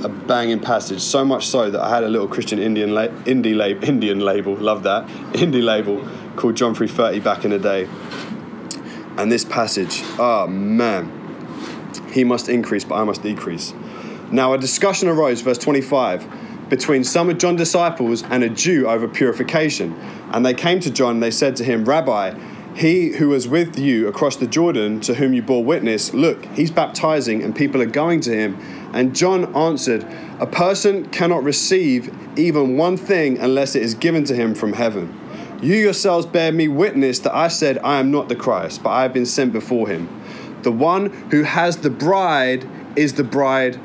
a 0.03 0.09
banging 0.09 0.59
passage, 0.59 1.01
so 1.01 1.25
much 1.25 1.47
so 1.47 1.69
that 1.69 1.81
I 1.81 1.89
had 1.89 2.03
a 2.03 2.09
little 2.09 2.27
Christian 2.27 2.59
Indian 2.59 2.93
la- 2.93 3.07
indie 3.07 3.55
lab- 3.55 3.83
Indian 3.83 4.19
label, 4.19 4.55
love 4.55 4.83
that 4.83 5.07
indie 5.33 5.63
label 5.63 6.07
called 6.35 6.55
John 6.55 6.73
3:30 6.73 7.23
back 7.23 7.45
in 7.45 7.51
the 7.51 7.59
day. 7.59 7.87
And 9.17 9.31
this 9.31 9.43
passage, 9.43 10.01
oh 10.17 10.47
man, 10.47 11.11
he 12.11 12.23
must 12.23 12.47
increase, 12.47 12.85
but 12.85 12.95
I 12.95 13.03
must 13.03 13.21
decrease. 13.21 13.73
Now, 14.31 14.53
a 14.53 14.57
discussion 14.57 15.09
arose, 15.09 15.41
verse 15.41 15.57
25, 15.57 16.69
between 16.69 17.03
some 17.03 17.29
of 17.29 17.37
John's 17.37 17.57
disciples 17.57 18.23
and 18.23 18.43
a 18.43 18.49
Jew 18.49 18.87
over 18.87 19.07
purification. 19.07 19.93
And 20.31 20.45
they 20.45 20.53
came 20.53 20.79
to 20.81 20.91
John 20.91 21.15
and 21.15 21.23
they 21.23 21.31
said 21.31 21.55
to 21.57 21.63
him, 21.63 21.83
Rabbi, 21.83 22.39
he 22.79 23.09
who 23.09 23.27
was 23.27 23.45
with 23.45 23.77
you 23.77 24.07
across 24.07 24.37
the 24.37 24.47
Jordan, 24.47 25.01
to 25.01 25.15
whom 25.15 25.33
you 25.33 25.41
bore 25.41 25.63
witness, 25.63 26.13
look, 26.13 26.45
he's 26.45 26.71
baptizing 26.71 27.43
and 27.43 27.53
people 27.53 27.81
are 27.81 27.85
going 27.85 28.21
to 28.21 28.33
him. 28.33 28.57
And 28.93 29.13
John 29.13 29.53
answered, 29.53 30.07
A 30.39 30.47
person 30.47 31.09
cannot 31.09 31.43
receive 31.43 32.09
even 32.39 32.77
one 32.77 32.95
thing 32.95 33.37
unless 33.37 33.75
it 33.75 33.81
is 33.81 33.95
given 33.95 34.23
to 34.25 34.35
him 34.35 34.55
from 34.55 34.73
heaven. 34.73 35.13
You 35.61 35.75
yourselves 35.75 36.25
bear 36.25 36.53
me 36.53 36.69
witness 36.69 37.19
that 37.19 37.35
I 37.35 37.49
said, 37.49 37.77
I 37.79 37.99
am 37.99 38.11
not 38.11 38.29
the 38.29 38.35
Christ, 38.35 38.81
but 38.81 38.91
I 38.91 39.01
have 39.01 39.13
been 39.13 39.25
sent 39.25 39.51
before 39.51 39.89
him. 39.89 40.07
The 40.61 40.71
one 40.71 41.09
who 41.31 41.43
has 41.43 41.77
the 41.77 41.89
bride 41.89 42.65
is 42.95 43.15
the 43.15 43.25
bride 43.25 43.77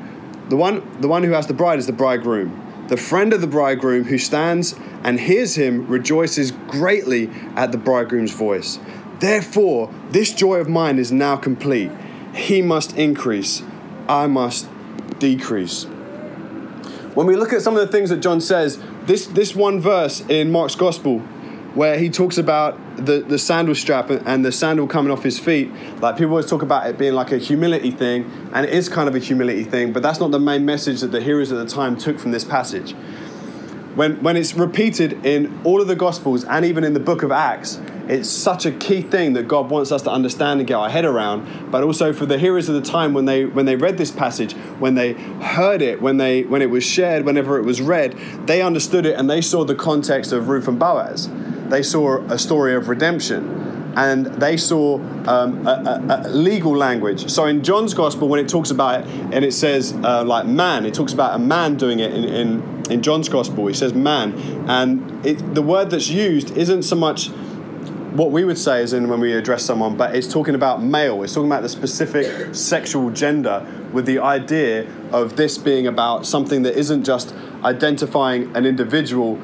the 0.49 0.55
one, 0.55 1.01
the 1.01 1.07
one 1.07 1.23
who 1.23 1.31
has 1.31 1.47
the 1.47 1.53
bride 1.53 1.79
is 1.79 1.87
the 1.87 1.93
bridegroom. 1.93 2.61
The 2.87 2.97
friend 2.97 3.33
of 3.33 3.41
the 3.41 3.47
bridegroom 3.47 4.05
who 4.05 4.17
stands 4.19 4.75
and 5.03 5.19
hears 5.19 5.55
him 5.55 5.87
rejoices 5.87 6.51
greatly 6.51 7.29
at 7.55 7.71
the 7.71 7.79
bridegroom's 7.79 8.31
voice. 8.31 8.79
Therefore, 9.19 9.91
this 10.11 10.31
joy 10.33 10.57
of 10.57 10.69
mine 10.69 10.99
is 10.99 11.11
now 11.11 11.35
complete. 11.35 11.91
He 12.33 12.61
must 12.61 12.95
increase, 12.97 13.63
I 14.07 14.27
must 14.27 14.67
decrease. 15.19 15.85
when 17.15 17.25
we 17.25 17.37
look 17.37 17.53
at 17.53 17.61
some 17.61 17.75
of 17.77 17.79
the 17.79 17.91
things 17.91 18.09
that 18.09 18.17
John 18.17 18.41
says, 18.41 18.77
this, 19.05 19.25
this 19.27 19.55
one 19.55 19.79
verse 19.79 20.21
in 20.27 20.51
Mark's 20.51 20.75
Gospel, 20.75 21.23
where 21.75 21.99
he 21.99 22.09
talks 22.09 22.37
about 22.37 22.79
the, 22.95 23.19
the 23.19 23.37
sandal 23.37 23.75
strap 23.75 24.09
and 24.09 24.43
the 24.43 24.51
sandal 24.51 24.87
coming 24.87 25.11
off 25.11 25.23
his 25.23 25.37
feet, 25.37 25.69
like 26.01 26.17
people 26.17 26.31
always 26.31 26.45
talk 26.47 26.61
about 26.61 26.87
it 26.87 26.97
being 26.97 27.13
like 27.13 27.31
a 27.31 27.37
humility 27.37 27.91
thing, 27.91 28.49
and 28.53 28.65
it 28.65 28.73
is 28.73 28.89
kind 28.89 29.07
of 29.07 29.15
a 29.15 29.19
humility 29.19 29.65
thing, 29.65 29.93
but 29.93 30.01
that's 30.01 30.19
not 30.19 30.31
the 30.31 30.39
main 30.39 30.65
message 30.65 31.01
that 31.01 31.11
the 31.11 31.21
hearers 31.21 31.51
at 31.51 31.57
the 31.57 31.71
time 31.71 31.97
took 31.97 32.17
from 32.17 32.31
this 32.31 32.45
passage. 32.45 32.93
When, 33.95 34.21
when 34.23 34.35
it's 34.35 34.53
repeated 34.55 35.25
in 35.25 35.61
all 35.63 35.81
of 35.81 35.87
the 35.87 35.95
Gospels 35.95 36.43
and 36.43 36.65
even 36.65 36.83
in 36.83 36.93
the 36.93 36.99
book 36.99 37.23
of 37.23 37.31
Acts, 37.31 37.79
it's 38.09 38.29
such 38.29 38.65
a 38.65 38.71
key 38.71 39.01
thing 39.01 39.33
that 39.33 39.47
God 39.47 39.69
wants 39.69 39.91
us 39.91 40.01
to 40.03 40.11
understand 40.11 40.59
and 40.59 40.67
get 40.67 40.75
our 40.75 40.89
head 40.89 41.05
around. 41.05 41.71
But 41.71 41.83
also 41.83 42.11
for 42.11 42.25
the 42.25 42.37
hearers 42.37 42.67
of 42.67 42.75
the 42.75 42.81
time 42.81 43.13
when 43.13 43.23
they 43.23 43.45
when 43.45 43.65
they 43.65 43.77
read 43.77 43.97
this 43.97 44.11
passage, 44.11 44.51
when 44.79 44.95
they 44.95 45.13
heard 45.13 45.81
it, 45.81 46.01
when 46.01 46.17
they 46.17 46.43
when 46.43 46.61
it 46.61 46.69
was 46.69 46.83
shared, 46.83 47.25
whenever 47.25 47.57
it 47.57 47.63
was 47.63 47.81
read, 47.81 48.17
they 48.45 48.61
understood 48.61 49.05
it 49.05 49.17
and 49.17 49.29
they 49.29 49.41
saw 49.41 49.63
the 49.63 49.75
context 49.75 50.33
of 50.33 50.49
Ruth 50.49 50.67
and 50.67 50.77
Boaz. 50.77 51.29
They 51.69 51.83
saw 51.83 52.21
a 52.25 52.37
story 52.37 52.75
of 52.75 52.89
redemption 52.89 53.65
and 53.95 54.25
they 54.25 54.57
saw 54.57 54.95
um, 55.27 55.65
a, 55.65 55.71
a, 55.71 56.27
a, 56.27 56.29
legal 56.29 56.75
language. 56.75 57.31
So 57.31 57.45
in 57.45 57.63
John's 57.63 57.93
gospel, 57.93 58.27
when 58.27 58.41
it 58.41 58.49
talks 58.49 58.69
about 58.69 59.01
it, 59.01 59.07
and 59.31 59.45
it 59.45 59.53
says 59.53 59.93
uh, 59.93 60.23
like 60.25 60.45
man, 60.45 60.85
it 60.85 60.93
talks 60.93 61.13
about 61.13 61.35
a 61.35 61.39
man 61.39 61.77
doing 61.77 61.99
it 61.99 62.13
in, 62.13 62.25
in, 62.25 62.91
in 62.91 63.01
John's 63.01 63.29
gospel. 63.29 63.67
He 63.67 63.73
says 63.73 63.93
man, 63.93 64.33
and 64.69 65.25
it, 65.25 65.55
the 65.55 65.61
word 65.61 65.91
that's 65.91 66.09
used 66.09 66.55
isn't 66.57 66.83
so 66.83 66.95
much 66.95 67.29
what 68.15 68.31
we 68.31 68.45
would 68.45 68.57
say 68.57 68.81
is 68.81 68.93
in 68.93 69.09
when 69.09 69.19
we 69.19 69.33
address 69.33 69.65
someone, 69.65 69.97
but 69.97 70.15
it's 70.15 70.31
talking 70.31 70.55
about 70.55 70.81
male. 70.81 71.21
It's 71.23 71.33
talking 71.33 71.49
about 71.49 71.63
the 71.63 71.69
specific 71.69 72.55
sexual 72.55 73.09
gender 73.09 73.65
with 73.91 74.05
the 74.05 74.19
idea 74.19 74.89
of 75.11 75.35
this 75.35 75.57
being 75.57 75.85
about 75.85 76.25
something 76.25 76.61
that 76.61 76.77
isn't 76.77 77.03
just 77.03 77.35
identifying 77.65 78.55
an 78.55 78.65
individual 78.65 79.35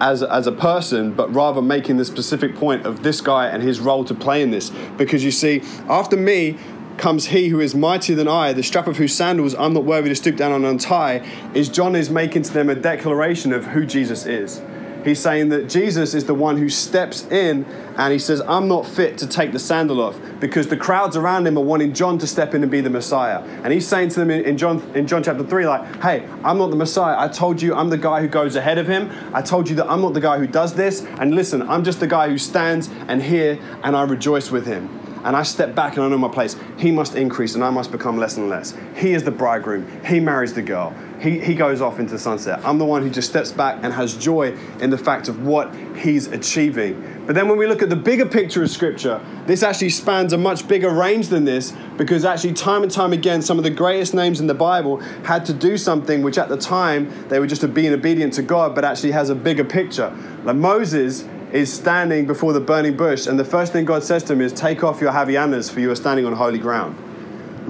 as, 0.00 0.22
as 0.22 0.46
a 0.46 0.52
person, 0.52 1.12
but 1.12 1.32
rather 1.34 1.62
making 1.62 1.96
the 1.96 2.04
specific 2.04 2.54
point 2.56 2.86
of 2.86 3.02
this 3.02 3.20
guy 3.20 3.46
and 3.46 3.62
his 3.62 3.80
role 3.80 4.04
to 4.04 4.14
play 4.14 4.42
in 4.42 4.50
this. 4.50 4.70
Because 4.96 5.24
you 5.24 5.30
see, 5.30 5.62
after 5.88 6.16
me, 6.16 6.58
comes 6.96 7.26
he 7.26 7.48
who 7.48 7.60
is 7.60 7.74
mightier 7.74 8.14
than 8.14 8.28
I, 8.28 8.52
the 8.52 8.62
strap 8.62 8.86
of 8.86 8.98
whose 8.98 9.14
sandals 9.14 9.54
I'm 9.54 9.72
not 9.72 9.84
worthy 9.84 10.10
to 10.10 10.14
stoop 10.14 10.36
down 10.36 10.52
and 10.52 10.66
untie, 10.66 11.26
is 11.54 11.68
John 11.68 11.96
is 11.96 12.10
making 12.10 12.42
to 12.42 12.52
them 12.52 12.68
a 12.68 12.74
declaration 12.74 13.52
of 13.52 13.66
who 13.66 13.86
Jesus 13.86 14.26
is. 14.26 14.60
He's 15.04 15.20
saying 15.20 15.48
that 15.50 15.68
Jesus 15.68 16.14
is 16.14 16.24
the 16.24 16.34
one 16.34 16.56
who 16.56 16.68
steps 16.68 17.26
in 17.26 17.64
and 17.96 18.12
he 18.12 18.18
says, 18.18 18.40
I'm 18.42 18.68
not 18.68 18.86
fit 18.86 19.18
to 19.18 19.26
take 19.26 19.52
the 19.52 19.58
sandal 19.58 20.00
off 20.00 20.18
because 20.40 20.68
the 20.68 20.76
crowds 20.76 21.16
around 21.16 21.46
him 21.46 21.58
are 21.58 21.64
wanting 21.64 21.92
John 21.92 22.18
to 22.18 22.26
step 22.26 22.54
in 22.54 22.62
and 22.62 22.70
be 22.70 22.80
the 22.80 22.90
Messiah. 22.90 23.40
And 23.62 23.72
he's 23.72 23.86
saying 23.86 24.10
to 24.10 24.20
them 24.20 24.30
in, 24.30 24.56
John, 24.56 24.82
in 24.94 25.06
John 25.06 25.22
chapter 25.22 25.44
3, 25.44 25.66
like, 25.66 26.02
hey, 26.02 26.26
I'm 26.44 26.58
not 26.58 26.70
the 26.70 26.76
Messiah. 26.76 27.16
I 27.18 27.28
told 27.28 27.60
you 27.60 27.74
I'm 27.74 27.90
the 27.90 27.98
guy 27.98 28.20
who 28.20 28.28
goes 28.28 28.56
ahead 28.56 28.78
of 28.78 28.86
him. 28.86 29.10
I 29.34 29.42
told 29.42 29.68
you 29.68 29.76
that 29.76 29.90
I'm 29.90 30.00
not 30.00 30.14
the 30.14 30.20
guy 30.20 30.38
who 30.38 30.46
does 30.46 30.74
this. 30.74 31.04
And 31.18 31.34
listen, 31.34 31.62
I'm 31.68 31.84
just 31.84 32.00
the 32.00 32.06
guy 32.06 32.28
who 32.28 32.38
stands 32.38 32.88
and 33.08 33.22
here 33.22 33.58
and 33.82 33.96
I 33.96 34.02
rejoice 34.02 34.50
with 34.50 34.66
him 34.66 34.99
and 35.24 35.36
I 35.36 35.42
step 35.42 35.74
back 35.74 35.96
and 35.96 36.04
I 36.04 36.08
know 36.08 36.18
my 36.18 36.28
place. 36.28 36.56
He 36.78 36.90
must 36.90 37.14
increase 37.14 37.54
and 37.54 37.64
I 37.64 37.70
must 37.70 37.92
become 37.92 38.18
less 38.18 38.36
and 38.36 38.48
less. 38.48 38.76
He 38.96 39.12
is 39.12 39.22
the 39.22 39.30
bridegroom. 39.30 40.04
He 40.04 40.20
marries 40.20 40.54
the 40.54 40.62
girl 40.62 40.94
he, 41.20 41.38
he 41.38 41.54
goes 41.54 41.82
off 41.82 41.98
into 41.98 42.12
the 42.12 42.18
sunset. 42.18 42.60
I'm 42.64 42.78
the 42.78 42.84
one 42.84 43.02
who 43.02 43.10
just 43.10 43.28
steps 43.28 43.52
back 43.52 43.80
and 43.82 43.92
has 43.92 44.16
joy 44.16 44.56
in 44.80 44.88
the 44.88 44.96
fact 44.96 45.28
of 45.28 45.44
what 45.44 45.74
he's 45.96 46.26
achieving. 46.28 47.24
But 47.26 47.34
then 47.34 47.46
when 47.46 47.58
we 47.58 47.66
look 47.66 47.82
at 47.82 47.90
the 47.90 47.96
bigger 47.96 48.24
picture 48.24 48.62
of 48.62 48.70
Scripture, 48.70 49.20
this 49.46 49.62
actually 49.62 49.90
spans 49.90 50.32
a 50.32 50.38
much 50.38 50.66
bigger 50.66 50.90
range 50.90 51.28
than 51.28 51.44
this 51.44 51.74
because 51.98 52.24
actually, 52.24 52.54
time 52.54 52.82
and 52.82 52.90
time 52.90 53.12
again, 53.12 53.42
some 53.42 53.58
of 53.58 53.64
the 53.64 53.70
greatest 53.70 54.14
names 54.14 54.40
in 54.40 54.46
the 54.46 54.54
Bible 54.54 54.96
had 55.24 55.44
to 55.46 55.52
do 55.52 55.76
something 55.76 56.22
which 56.22 56.38
at 56.38 56.48
the 56.48 56.56
time 56.56 57.28
they 57.28 57.38
were 57.38 57.46
just 57.46 57.72
being 57.74 57.92
obedient 57.92 58.32
to 58.34 58.42
God, 58.42 58.74
but 58.74 58.84
actually 58.84 59.12
has 59.12 59.28
a 59.28 59.34
bigger 59.34 59.64
picture. 59.64 60.16
Like 60.44 60.56
Moses 60.56 61.26
is 61.52 61.72
standing 61.72 62.26
before 62.26 62.52
the 62.52 62.60
burning 62.60 62.96
bush, 62.96 63.26
and 63.26 63.38
the 63.38 63.44
first 63.44 63.72
thing 63.72 63.84
God 63.84 64.02
says 64.02 64.22
to 64.24 64.32
him 64.32 64.40
is, 64.40 64.52
Take 64.52 64.84
off 64.84 65.00
your 65.00 65.12
Havaianas, 65.12 65.70
for 65.70 65.80
you 65.80 65.90
are 65.90 65.96
standing 65.96 66.26
on 66.26 66.32
holy 66.32 66.58
ground 66.58 66.96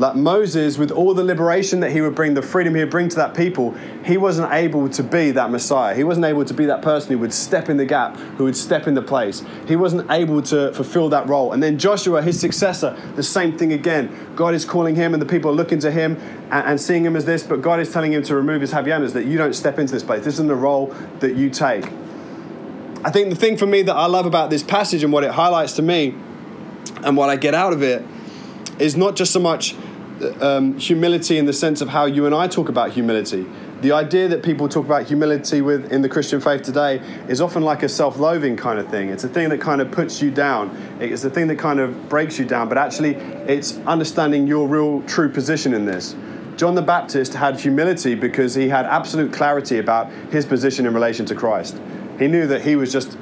like 0.00 0.16
Moses, 0.16 0.78
with 0.78 0.90
all 0.90 1.12
the 1.12 1.22
liberation 1.22 1.80
that 1.80 1.90
he 1.90 2.00
would 2.00 2.14
bring, 2.14 2.32
the 2.32 2.40
freedom 2.40 2.75
he 2.75 2.80
would 2.80 2.90
bring 2.90 3.10
to 3.10 3.16
that 3.16 3.34
people, 3.34 3.75
he 4.02 4.16
wasn't 4.16 4.50
able 4.50 4.88
to 4.88 5.02
be 5.02 5.30
that 5.32 5.50
Messiah. 5.50 5.94
He 5.94 6.04
wasn't 6.04 6.25
able 6.25 6.44
to 6.46 6.54
be 6.54 6.64
that 6.66 6.80
person 6.80 7.12
who 7.12 7.18
would 7.18 7.34
step 7.34 7.68
in 7.68 7.76
the 7.76 7.84
gap, 7.84 8.16
who 8.16 8.44
would 8.44 8.56
step 8.56 8.87
in 8.87 8.94
the 8.94 9.02
place. 9.02 9.42
He 9.68 9.76
wasn't 9.76 10.10
able 10.10 10.40
to 10.42 10.72
fulfill 10.72 11.10
that 11.10 11.28
role. 11.28 11.52
And 11.52 11.62
then 11.62 11.78
Joshua, 11.78 12.22
his 12.22 12.40
successor, 12.40 12.96
the 13.14 13.22
same 13.22 13.58
thing 13.58 13.75
again. 13.75 14.10
God 14.34 14.54
is 14.54 14.64
calling 14.64 14.96
him, 14.96 15.12
and 15.12 15.20
the 15.20 15.26
people 15.26 15.50
are 15.50 15.54
looking 15.54 15.80
to 15.80 15.90
him 15.90 16.16
and, 16.50 16.66
and 16.66 16.80
seeing 16.80 17.04
him 17.04 17.14
as 17.14 17.26
this, 17.26 17.42
but 17.42 17.60
God 17.60 17.78
is 17.78 17.92
telling 17.92 18.12
him 18.14 18.22
to 18.22 18.34
remove 18.34 18.62
his 18.62 18.72
Havaianas, 18.72 19.12
that 19.12 19.26
you 19.26 19.37
don't 19.37 19.54
step 19.54 19.78
into 19.78 19.92
this 19.92 20.02
place. 20.02 20.25
This 20.25 20.34
isn't 20.34 20.49
the 20.49 20.54
role 20.54 20.94
that 21.18 21.37
you 21.37 21.50
take. 21.50 21.87
I 23.02 23.11
think 23.11 23.30
the 23.30 23.37
thing 23.37 23.57
for 23.57 23.66
me 23.66 23.80
that 23.83 23.95
I 23.95 24.07
love 24.07 24.26
about 24.26 24.50
this 24.50 24.62
passage 24.62 25.02
and 25.02 25.11
what 25.11 25.25
it 25.25 25.30
highlights 25.30 25.73
to 25.75 25.83
me 25.83 26.14
and 27.02 27.16
what 27.16 27.30
I 27.30 27.37
get 27.37 27.54
out 27.54 27.73
of 27.73 27.83
it 27.83 28.04
is 28.78 28.95
not 28.95 29.16
just 29.16 29.33
so 29.33 29.40
much 29.40 29.75
um, 30.42 30.78
humility 30.78 31.38
in 31.38 31.47
the 31.47 31.52
sense 31.54 31.80
of 31.80 31.88
how 31.88 32.04
you 32.04 32.26
and 32.26 32.35
I 32.35 32.47
talk 32.47 32.69
about 32.69 32.90
humility. 32.90 33.47
The 33.80 33.92
idea 33.92 34.28
that 34.28 34.42
people 34.42 34.69
talk 34.69 34.85
about 34.85 35.07
humility 35.07 35.62
with 35.62 35.90
in 35.90 36.02
the 36.02 36.11
Christian 36.11 36.42
faith 36.42 36.61
today 36.61 37.00
is 37.26 37.40
often 37.40 37.62
like 37.62 37.83
a 37.83 37.88
self-loathing 37.88 38.59
kind 38.59 38.78
of 38.78 38.90
thing. 38.90 39.09
It's 39.09 39.25
a 39.25 39.28
thing 39.28 39.49
that 39.49 39.62
kind 39.62 39.80
of 39.80 39.90
puts 39.90 40.21
you 40.21 40.30
down. 40.30 40.76
It's 41.00 41.25
a 41.25 41.30
thing 41.30 41.47
that 41.47 41.59
kind 41.59 41.80
of 41.80 42.11
breaks 42.11 42.38
you 42.38 42.45
down. 42.45 42.69
But 42.69 42.76
actually, 42.76 43.14
it's 43.14 43.78
understanding 43.87 44.47
your 44.47 44.69
real 44.69 45.00
true 45.04 45.30
position 45.30 45.73
in 45.73 45.87
this. 45.87 46.14
John 46.57 46.75
the 46.75 46.83
Baptist 46.83 47.33
had 47.33 47.59
humility 47.59 48.14
because 48.14 48.54
he 48.54 48.69
had 48.69 48.85
absolute 48.85 49.33
clarity 49.33 49.78
about 49.78 50.12
his 50.30 50.45
position 50.45 50.85
in 50.85 50.92
relation 50.92 51.25
to 51.25 51.35
Christ. 51.35 51.80
He 52.20 52.28
knew 52.28 52.46
that 52.46 52.62
he 52.62 52.76
was 52.76 52.92
just 52.92 53.18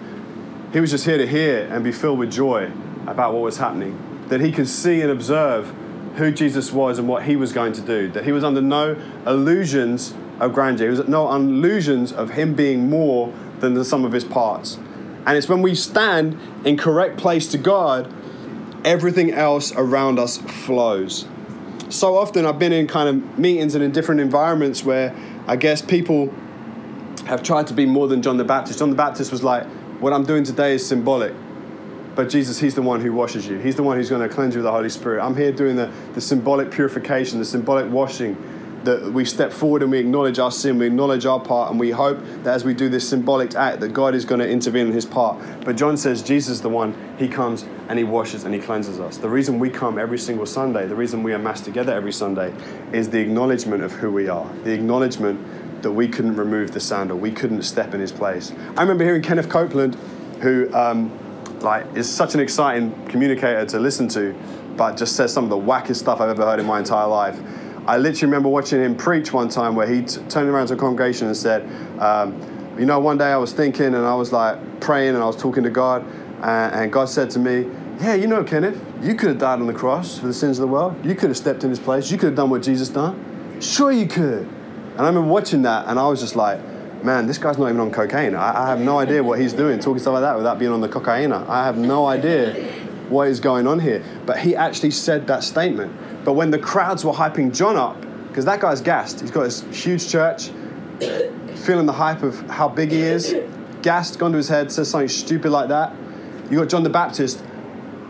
he 0.73 0.81
was 0.81 0.90
just 0.90 1.07
here 1.07 1.17
to 1.17 1.26
hear 1.26 1.67
and 1.71 1.83
be 1.83 1.93
filled 1.93 2.19
with 2.19 2.31
joy 2.31 2.71
about 3.07 3.33
what 3.33 3.40
was 3.40 3.57
happening. 3.57 4.26
That 4.28 4.43
he 4.43 4.52
could 4.52 4.69
see 4.69 5.00
and 5.00 5.11
observe 5.11 5.73
who 6.17 6.31
Jesus 6.31 6.73
was 6.73 6.99
and 6.99 7.09
what 7.09 7.23
he 7.23 7.37
was 7.37 7.52
going 7.52 7.73
to 7.75 7.81
do. 7.81 8.09
That 8.09 8.25
he 8.25 8.33
was 8.33 8.45
under 8.45 8.61
no 8.61 9.00
illusions 9.25 10.12
of 10.40 10.52
grandeur. 10.52 10.90
He 10.90 10.99
was 10.99 11.09
no 11.09 11.33
illusions 11.33 12.12
of 12.12 12.31
him 12.31 12.55
being 12.55 12.90
more 12.90 13.33
than 13.61 13.75
the 13.75 13.85
sum 13.85 14.05
of 14.05 14.12
his 14.12 14.25
parts. 14.25 14.78
And 15.26 15.38
it's 15.38 15.49
when 15.49 15.62
we 15.62 15.75
stand 15.75 16.38
in 16.64 16.76
correct 16.76 17.19
place 17.19 17.47
to 17.49 17.59
God, 17.59 18.12
everything 18.85 19.33
else 19.33 19.73
around 19.73 20.19
us 20.19 20.38
flows. 20.38 21.26
So 21.88 22.17
often 22.17 22.45
I've 22.45 22.59
been 22.59 22.73
in 22.73 22.87
kind 22.88 23.09
of 23.09 23.38
meetings 23.38 23.75
and 23.75 23.83
in 23.83 23.93
different 23.93 24.21
environments 24.21 24.85
where 24.85 25.14
I 25.47 25.57
guess 25.57 25.81
people 25.83 26.35
have 27.29 27.43
tried 27.43 27.67
to 27.67 27.75
be 27.75 27.85
more 27.85 28.09
than 28.09 28.23
John 28.23 28.39
the 28.39 28.45
Baptist. 28.45 28.79
John 28.79 28.89
the 28.89 28.97
Baptist 28.97 29.31
was 29.31 29.45
like, 29.45 29.67
what 30.01 30.15
I'm 30.15 30.25
doing 30.25 30.45
today 30.45 30.75
is 30.75 30.87
symbolic. 30.87 31.35
But 32.15 32.31
Jesus, 32.31 32.59
He's 32.59 32.75
the 32.75 32.83
one 32.83 33.03
who 33.03 33.13
washes 33.13 33.47
you. 33.47 33.59
He's 33.59 33.77
the 33.77 33.83
one 33.83 33.99
who's 33.99 34.09
going 34.09 34.27
to 34.27 34.35
cleanse 34.35 34.55
you 34.55 34.61
with 34.61 34.65
the 34.65 34.73
Holy 34.73 34.89
Spirit. 34.89 35.23
I'm 35.23 35.37
here 35.37 35.53
doing 35.53 35.77
the, 35.77 35.93
the 36.15 36.23
symbolic 36.23 36.71
purification, 36.71 37.39
the 37.39 37.45
symbolic 37.45 37.93
washing 37.93 38.35
that 38.85 39.13
we 39.13 39.25
step 39.25 39.53
forward 39.53 39.83
and 39.83 39.91
we 39.91 39.99
acknowledge 39.99 40.39
our 40.39 40.51
sin, 40.51 40.79
we 40.79 40.87
acknowledge 40.87 41.27
our 41.27 41.41
part, 41.41 41.71
and 41.71 41.79
we 41.79 41.91
hope 41.91 42.19
that 42.43 42.55
as 42.55 42.65
we 42.65 42.73
do 42.73 42.89
this 42.89 43.07
symbolic 43.07 43.55
act, 43.55 43.81
that 43.81 43.89
God 43.89 44.15
is 44.15 44.25
going 44.25 44.41
to 44.41 44.49
intervene 44.49 44.87
in 44.87 44.93
his 44.93 45.05
part. 45.05 45.39
But 45.65 45.77
John 45.77 45.97
says 45.97 46.23
Jesus 46.23 46.55
is 46.55 46.63
the 46.63 46.69
one, 46.69 46.95
he 47.19 47.29
comes 47.29 47.67
and 47.89 47.99
he 47.99 48.05
washes 48.05 48.45
and 48.45 48.55
he 48.55 48.61
cleanses 48.61 49.01
us. 49.01 49.19
The 49.19 49.29
reason 49.29 49.59
we 49.59 49.69
come 49.69 49.99
every 49.99 50.19
single 50.19 50.47
Sunday, 50.47 50.87
the 50.87 50.95
reason 50.95 51.23
we 51.23 51.33
are 51.33 51.39
massed 51.39 51.65
together 51.65 51.93
every 51.93 52.13
Sunday, 52.13 52.55
is 52.93 53.11
the 53.11 53.19
acknowledgement 53.19 53.83
of 53.83 53.93
who 53.93 54.11
we 54.11 54.29
are, 54.29 54.51
the 54.65 54.73
acknowledgement 54.73 55.58
that 55.83 55.93
we 55.93 56.09
couldn't 56.09 56.37
remove 56.37 56.73
the 56.73 56.81
sandal, 56.81 57.19
we 57.19 57.31
couldn't 57.31 57.63
step 57.63 57.95
in 57.95 58.01
his 58.01 58.13
place. 58.13 58.53
I 58.77 58.83
remember 58.83 59.05
hearing 59.05 59.23
Kenneth 59.23 59.49
Copeland, 59.49 59.95
who 60.41 60.73
um, 60.75 61.17
like 61.61 61.87
is 61.97 62.09
such 62.09 62.35
an 62.35 62.41
exciting 62.41 63.07
communicator 63.07 63.65
to 63.67 63.79
listen 63.79 64.09
to, 64.09 64.35
but 64.77 64.97
just 64.97 65.17
says 65.17 65.33
some 65.33 65.45
of 65.45 65.51
the 65.51 65.57
wackest 65.57 65.97
stuff 65.97 66.21
I've 66.21 66.31
ever 66.31 66.45
heard 66.45 66.61
in 66.61 66.67
my 66.67 66.79
entire 66.79 67.07
life. 67.07 67.39
I 67.87 67.97
literally 67.97 68.31
remember 68.31 68.49
watching 68.49 68.81
him 68.83 68.97
preach 68.97 69.33
one 69.33 69.49
time 69.49 69.75
where 69.75 69.89
he 69.89 70.03
t- 70.03 70.21
turned 70.29 70.49
around 70.49 70.67
to 70.69 70.75
a 70.75 70.77
congregation 70.77 71.27
and 71.27 71.37
said, 71.37 71.63
um, 72.01 72.39
"You 72.79 72.87
know, 72.87 73.01
one 73.01 73.19
day 73.19 73.33
I 73.33 73.37
was 73.37 73.53
thinking 73.53 73.87
and 73.87 73.97
I 73.97 74.15
was 74.15 74.33
like 74.33 74.81
praying 74.81 75.15
and 75.15 75.23
I 75.23 75.27
was 75.27 75.37
talking 75.37 75.65
to 75.65 75.71
God, 75.71 76.05
and, 76.43 76.75
and 76.75 76.93
God 76.93 77.09
said 77.09 77.31
to 77.31 77.39
me." 77.39 77.67
Yeah, 78.01 78.15
you 78.15 78.29
know, 78.29 78.45
Kenneth, 78.45 78.81
you 79.03 79.17
could 79.17 79.31
have 79.31 79.39
died 79.39 79.59
on 79.59 79.67
the 79.67 79.73
cross 79.73 80.19
for 80.19 80.29
the 80.29 80.35
sins 80.35 80.59
of 80.61 80.69
the 80.69 80.73
world. 80.73 81.05
You 81.05 81.17
could 81.17 81.31
have 81.31 81.37
stepped 81.37 81.65
in 81.65 81.71
his 81.71 81.81
place. 81.81 82.13
You 82.13 82.19
could 82.19 82.27
have 82.27 82.37
done 82.37 82.49
what 82.49 82.63
Jesus 82.63 82.89
done. 82.89 83.61
Sure, 83.61 83.91
you 83.91 84.07
could. 84.07 84.49
And 84.99 85.07
I 85.07 85.11
remember 85.11 85.31
watching 85.31 85.62
that, 85.62 85.87
and 85.87 85.97
I 85.97 86.09
was 86.09 86.19
just 86.19 86.35
like, 86.35 86.59
man, 87.05 87.28
this 87.28 87.38
guy's 87.38 87.57
not 87.57 87.69
even 87.69 87.78
on 87.78 87.93
cocaine. 87.93 88.35
I, 88.35 88.64
I, 88.64 88.69
have 88.69 88.81
no 88.81 88.99
idea 88.99 89.23
what 89.23 89.38
he's 89.38 89.52
doing, 89.52 89.78
talking 89.78 90.00
stuff 90.00 90.14
like 90.14 90.23
that 90.23 90.37
without 90.37 90.59
being 90.59 90.73
on 90.73 90.81
the 90.81 90.88
cocaine. 90.88 91.31
I 91.31 91.64
have 91.64 91.78
no 91.78 92.07
idea 92.07 92.52
what 93.09 93.28
is 93.28 93.38
going 93.38 93.69
on 93.69 93.78
here. 93.78 94.02
But 94.26 94.40
he 94.40 94.57
actually 94.57 94.90
said 94.90 95.28
that 95.28 95.45
statement. 95.45 96.25
But 96.25 96.33
when 96.33 96.50
the 96.50 96.59
crowds 96.59 97.05
were 97.05 97.12
hyping 97.12 97.55
John 97.55 97.76
up, 97.76 97.97
because 98.26 98.45
that 98.47 98.59
guy's 98.59 98.81
gassed, 98.81 99.21
he's 99.21 99.31
got 99.31 99.45
this 99.45 99.62
huge 99.71 100.09
church, 100.09 100.50
feeling 101.55 101.87
the 101.87 101.93
hype 101.93 102.25
of 102.25 102.37
how 102.50 102.69
big 102.69 102.90
he 102.90 103.02
is, 103.02 103.37
gassed, 103.83 104.19
gone 104.19 104.33
to 104.33 104.37
his 104.37 104.49
head, 104.49 104.73
says 104.73 104.90
something 104.90 105.09
stupid 105.09 105.52
like 105.52 105.69
that. 105.69 105.95
You 106.50 106.59
got 106.59 106.71
John 106.71 106.83
the 106.83 106.90
Baptist, 106.90 107.45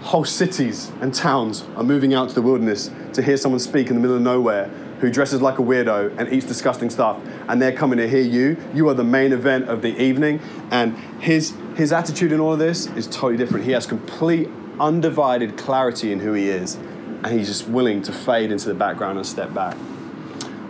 whole 0.00 0.25
cities 0.25 0.90
and 1.02 1.12
towns 1.12 1.64
are 1.76 1.85
moving 1.85 2.14
out 2.14 2.30
to 2.30 2.35
the 2.35 2.40
wilderness 2.40 2.90
to 3.12 3.21
hear 3.21 3.37
someone 3.37 3.59
speak 3.59 3.88
in 3.88 3.95
the 3.95 4.00
middle 4.00 4.16
of 4.16 4.23
nowhere 4.23 4.71
who 5.00 5.11
dresses 5.11 5.40
like 5.40 5.59
a 5.59 5.62
weirdo 5.62 6.17
and 6.19 6.33
eats 6.33 6.47
disgusting 6.47 6.90
stuff, 6.90 7.21
and 7.49 7.61
they're 7.61 7.73
coming 7.73 7.99
to 7.99 8.09
hear 8.09 8.23
you. 8.23 8.57
You 8.75 8.88
are 8.88 8.95
the 8.95 9.05
main 9.05 9.33
event 9.33 9.69
of 9.69 9.83
the 9.83 10.00
evening, 10.00 10.40
and 10.71 10.97
his 11.21 11.55
his 11.76 11.93
attitude 11.93 12.33
in 12.33 12.40
all 12.40 12.52
of 12.52 12.59
this 12.59 12.87
is 12.88 13.07
totally 13.07 13.37
different. 13.37 13.64
He 13.64 13.73
has 13.73 13.87
complete, 13.87 14.49
undivided 14.81 15.57
clarity 15.57 16.12
in 16.12 16.21
who 16.21 16.33
he 16.33 16.49
is, 16.49 16.75
and 16.75 17.26
he's 17.26 17.47
just 17.47 17.69
willing 17.69 18.02
to 18.02 18.12
fade 18.12 18.50
into 18.50 18.69
the 18.69 18.75
background 18.75 19.19
and 19.19 19.26
step 19.26 19.55
back. 19.55 19.76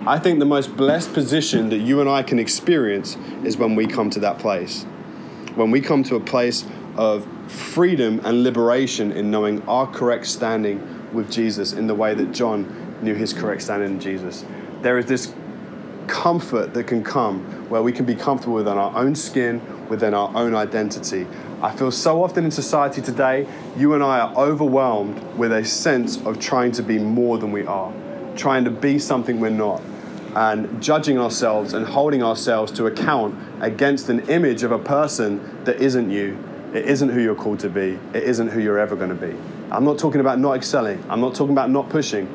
I 0.06 0.18
think 0.18 0.38
the 0.38 0.46
most 0.46 0.76
blessed 0.76 1.12
position 1.12 1.68
that 1.70 1.78
you 1.78 2.00
and 2.00 2.08
I 2.08 2.22
can 2.22 2.38
experience 2.38 3.16
is 3.44 3.56
when 3.56 3.74
we 3.74 3.86
come 3.86 4.10
to 4.10 4.20
that 4.20 4.38
place. 4.38 4.84
When 5.54 5.70
we 5.70 5.80
come 5.80 6.02
to 6.04 6.16
a 6.16 6.20
place 6.20 6.64
of 6.96 7.26
freedom 7.50 8.20
and 8.24 8.42
liberation 8.42 9.12
in 9.12 9.30
knowing 9.30 9.62
our 9.68 9.86
correct 9.86 10.26
standing 10.26 11.12
with 11.12 11.30
Jesus 11.30 11.72
in 11.72 11.86
the 11.86 11.94
way 11.94 12.14
that 12.14 12.32
John 12.32 12.77
knew 13.02 13.14
his 13.14 13.32
correct 13.32 13.62
standing 13.62 13.92
in 13.92 14.00
Jesus. 14.00 14.44
There 14.82 14.98
is 14.98 15.06
this 15.06 15.32
comfort 16.06 16.74
that 16.74 16.84
can 16.84 17.04
come 17.04 17.44
where 17.68 17.82
we 17.82 17.92
can 17.92 18.04
be 18.04 18.14
comfortable 18.14 18.54
within 18.54 18.78
our 18.78 18.96
own 18.96 19.14
skin, 19.14 19.60
within 19.88 20.14
our 20.14 20.34
own 20.34 20.54
identity. 20.54 21.26
I 21.62 21.70
feel 21.70 21.90
so 21.90 22.22
often 22.22 22.44
in 22.44 22.50
society 22.50 23.02
today, 23.02 23.46
you 23.76 23.94
and 23.94 24.02
I 24.02 24.20
are 24.20 24.36
overwhelmed 24.36 25.22
with 25.36 25.52
a 25.52 25.64
sense 25.64 26.16
of 26.24 26.40
trying 26.40 26.72
to 26.72 26.82
be 26.82 26.98
more 26.98 27.38
than 27.38 27.52
we 27.52 27.66
are, 27.66 27.92
trying 28.36 28.64
to 28.64 28.70
be 28.70 28.98
something 28.98 29.40
we're 29.40 29.50
not, 29.50 29.82
and 30.34 30.82
judging 30.82 31.18
ourselves 31.18 31.74
and 31.74 31.86
holding 31.86 32.22
ourselves 32.22 32.72
to 32.72 32.86
account 32.86 33.34
against 33.60 34.08
an 34.08 34.20
image 34.28 34.62
of 34.62 34.72
a 34.72 34.78
person 34.78 35.64
that 35.64 35.80
isn't 35.80 36.10
you. 36.10 36.38
It 36.74 36.84
isn't 36.84 37.08
who 37.08 37.20
you're 37.20 37.34
called 37.34 37.60
to 37.60 37.70
be. 37.70 37.98
It 38.12 38.22
isn't 38.22 38.48
who 38.48 38.60
you're 38.60 38.78
ever 38.78 38.94
going 38.94 39.08
to 39.08 39.14
be. 39.14 39.34
I'm 39.70 39.84
not 39.84 39.98
talking 39.98 40.20
about 40.20 40.38
not 40.38 40.56
excelling. 40.56 41.02
I'm 41.08 41.20
not 41.20 41.34
talking 41.34 41.52
about 41.52 41.70
not 41.70 41.88
pushing. 41.88 42.28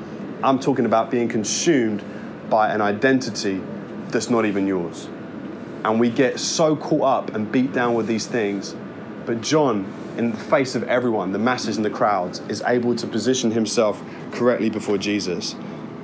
I'm 0.43 0.59
talking 0.59 0.85
about 0.85 1.09
being 1.09 1.29
consumed 1.29 2.03
by 2.49 2.73
an 2.73 2.81
identity 2.81 3.61
that's 4.09 4.29
not 4.29 4.45
even 4.45 4.67
yours. 4.67 5.07
And 5.85 6.01
we 6.01 6.09
get 6.09 6.37
so 6.37 6.75
caught 6.75 7.29
up 7.29 7.35
and 7.35 7.49
beat 7.49 7.71
down 7.71 7.93
with 7.93 8.07
these 8.07 8.27
things. 8.27 8.75
But 9.25 9.39
John, 9.39 9.85
in 10.17 10.31
the 10.31 10.37
face 10.37 10.75
of 10.75 10.83
everyone, 10.83 11.31
the 11.31 11.39
masses 11.39 11.77
and 11.77 11.85
the 11.85 11.89
crowds, 11.89 12.39
is 12.49 12.61
able 12.65 12.93
to 12.95 13.07
position 13.07 13.51
himself 13.51 14.03
correctly 14.33 14.69
before 14.69 14.97
Jesus. 14.97 15.55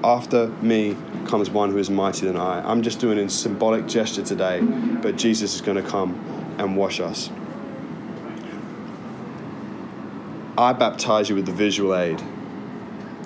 After 0.05 0.48
me 0.62 0.96
comes 1.27 1.50
one 1.50 1.72
who 1.72 1.77
is 1.77 1.89
mightier 1.89 2.31
than 2.31 2.39
I. 2.39 2.62
I'm 2.62 2.81
just 2.81 3.01
doing 3.01 3.19
a 3.19 3.29
symbolic 3.29 3.88
gesture 3.88 4.24
today, 4.24 4.62
but 4.62 5.17
Jesus 5.17 5.53
is 5.55 5.62
going 5.62 5.84
to 5.84 5.88
come 5.88 6.13
and 6.58 6.77
wash 6.77 7.01
us. 7.01 7.29
I 10.58 10.72
baptize 10.72 11.29
you 11.29 11.36
with 11.36 11.46
the 11.46 11.51
visual 11.51 11.96
aid, 11.96 12.22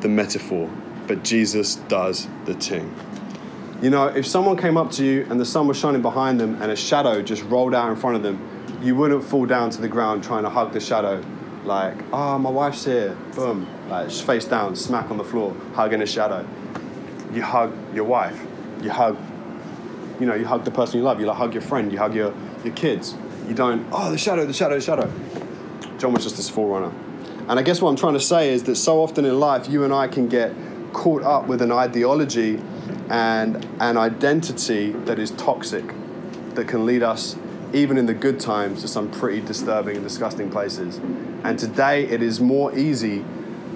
the 0.02 0.10
metaphor, 0.10 0.70
but 1.08 1.24
Jesus 1.24 1.76
does 1.76 2.28
the 2.46 2.54
thing. 2.54 2.94
You 3.82 3.90
know, 3.90 4.08
if 4.08 4.26
someone 4.26 4.56
came 4.56 4.78
up 4.78 4.92
to 4.92 5.06
you 5.06 5.28
and 5.30 5.40
the 5.40 5.46
sun 5.46 5.68
was 5.68 5.78
shining 5.78 6.02
behind 6.02 6.40
them 6.40 6.62
and 6.62 6.72
a 6.72 6.76
shadow 6.76 7.22
just 7.22 7.44
rolled 7.44 7.76
out 7.76 7.90
in 7.90 7.96
front 7.98 8.16
of 8.16 8.24
them, 8.24 8.40
you 8.82 8.96
wouldn't 8.96 9.24
fall 9.24 9.46
down 9.46 9.70
to 9.72 9.82
the 9.82 9.90
ground 9.90 10.24
trying 10.24 10.44
to 10.44 10.50
hug 10.50 10.72
the 10.72 10.80
shadow, 10.80 11.24
like, 11.66 11.96
oh, 12.14 12.38
my 12.38 12.50
wife's 12.50 12.86
here, 12.86 13.18
boom, 13.36 13.68
like 13.90 14.10
face 14.10 14.46
down, 14.46 14.76
smack 14.76 15.12
on 15.12 15.18
the 15.18 15.24
floor, 15.24 15.56
hugging 15.74 16.02
a 16.02 16.06
shadow. 16.06 16.48
You 17.34 17.42
hug 17.42 17.74
your 17.94 18.06
wife, 18.06 18.40
you 18.82 18.90
hug, 18.90 19.18
you 20.20 20.26
know, 20.26 20.36
you 20.36 20.46
hug 20.46 20.64
the 20.64 20.72
person 20.72 20.98
you 20.98 21.04
love, 21.04 21.20
you 21.20 21.26
like 21.26 21.38
hug 21.38 21.54
your 21.54 21.62
friend, 21.62 21.92
you 21.92 21.98
hug 21.98 22.16
your, 22.16 22.34
your 22.64 22.74
kids. 22.76 23.16
You 23.48 23.54
don't, 23.54 23.86
oh, 23.92 24.12
the 24.12 24.18
shadow, 24.18 24.46
the 24.46 24.54
shadow, 24.54 24.76
the 24.76 24.82
shadow. 24.82 25.12
John 25.98 26.14
was 26.14 26.24
just 26.24 26.38
this 26.38 26.50
forerunner. 26.50 26.94
And 27.50 27.60
I 27.60 27.64
guess 27.64 27.82
what 27.82 27.90
I'm 27.90 27.98
trying 27.98 28.14
to 28.14 28.22
say 28.22 28.54
is 28.54 28.64
that 28.64 28.76
so 28.76 29.02
often 29.02 29.26
in 29.26 29.40
life, 29.40 29.68
you 29.68 29.84
and 29.84 29.94
I 29.94 30.08
can 30.08 30.30
get 30.30 30.54
caught 30.94 31.24
up 31.24 31.48
with 31.48 31.62
an 31.62 31.72
ideology 31.72 32.62
and 33.10 33.66
an 33.80 33.98
identity 33.98 34.92
that 34.92 35.20
is 35.20 35.32
toxic, 35.32 35.84
that 36.56 36.68
can 36.68 36.86
lead 36.86 37.04
us, 37.04 37.36
even 37.74 37.98
in 37.98 38.06
the 38.06 38.14
good 38.14 38.40
times, 38.40 38.82
to 38.82 38.88
some 38.88 39.12
pretty 39.12 39.42
disturbing 39.42 39.98
and 39.98 40.06
disgusting 40.06 40.50
places. 40.50 40.98
And 41.44 41.60
today 41.60 42.06
it 42.06 42.22
is 42.22 42.40
more 42.40 42.78
easy 42.78 43.26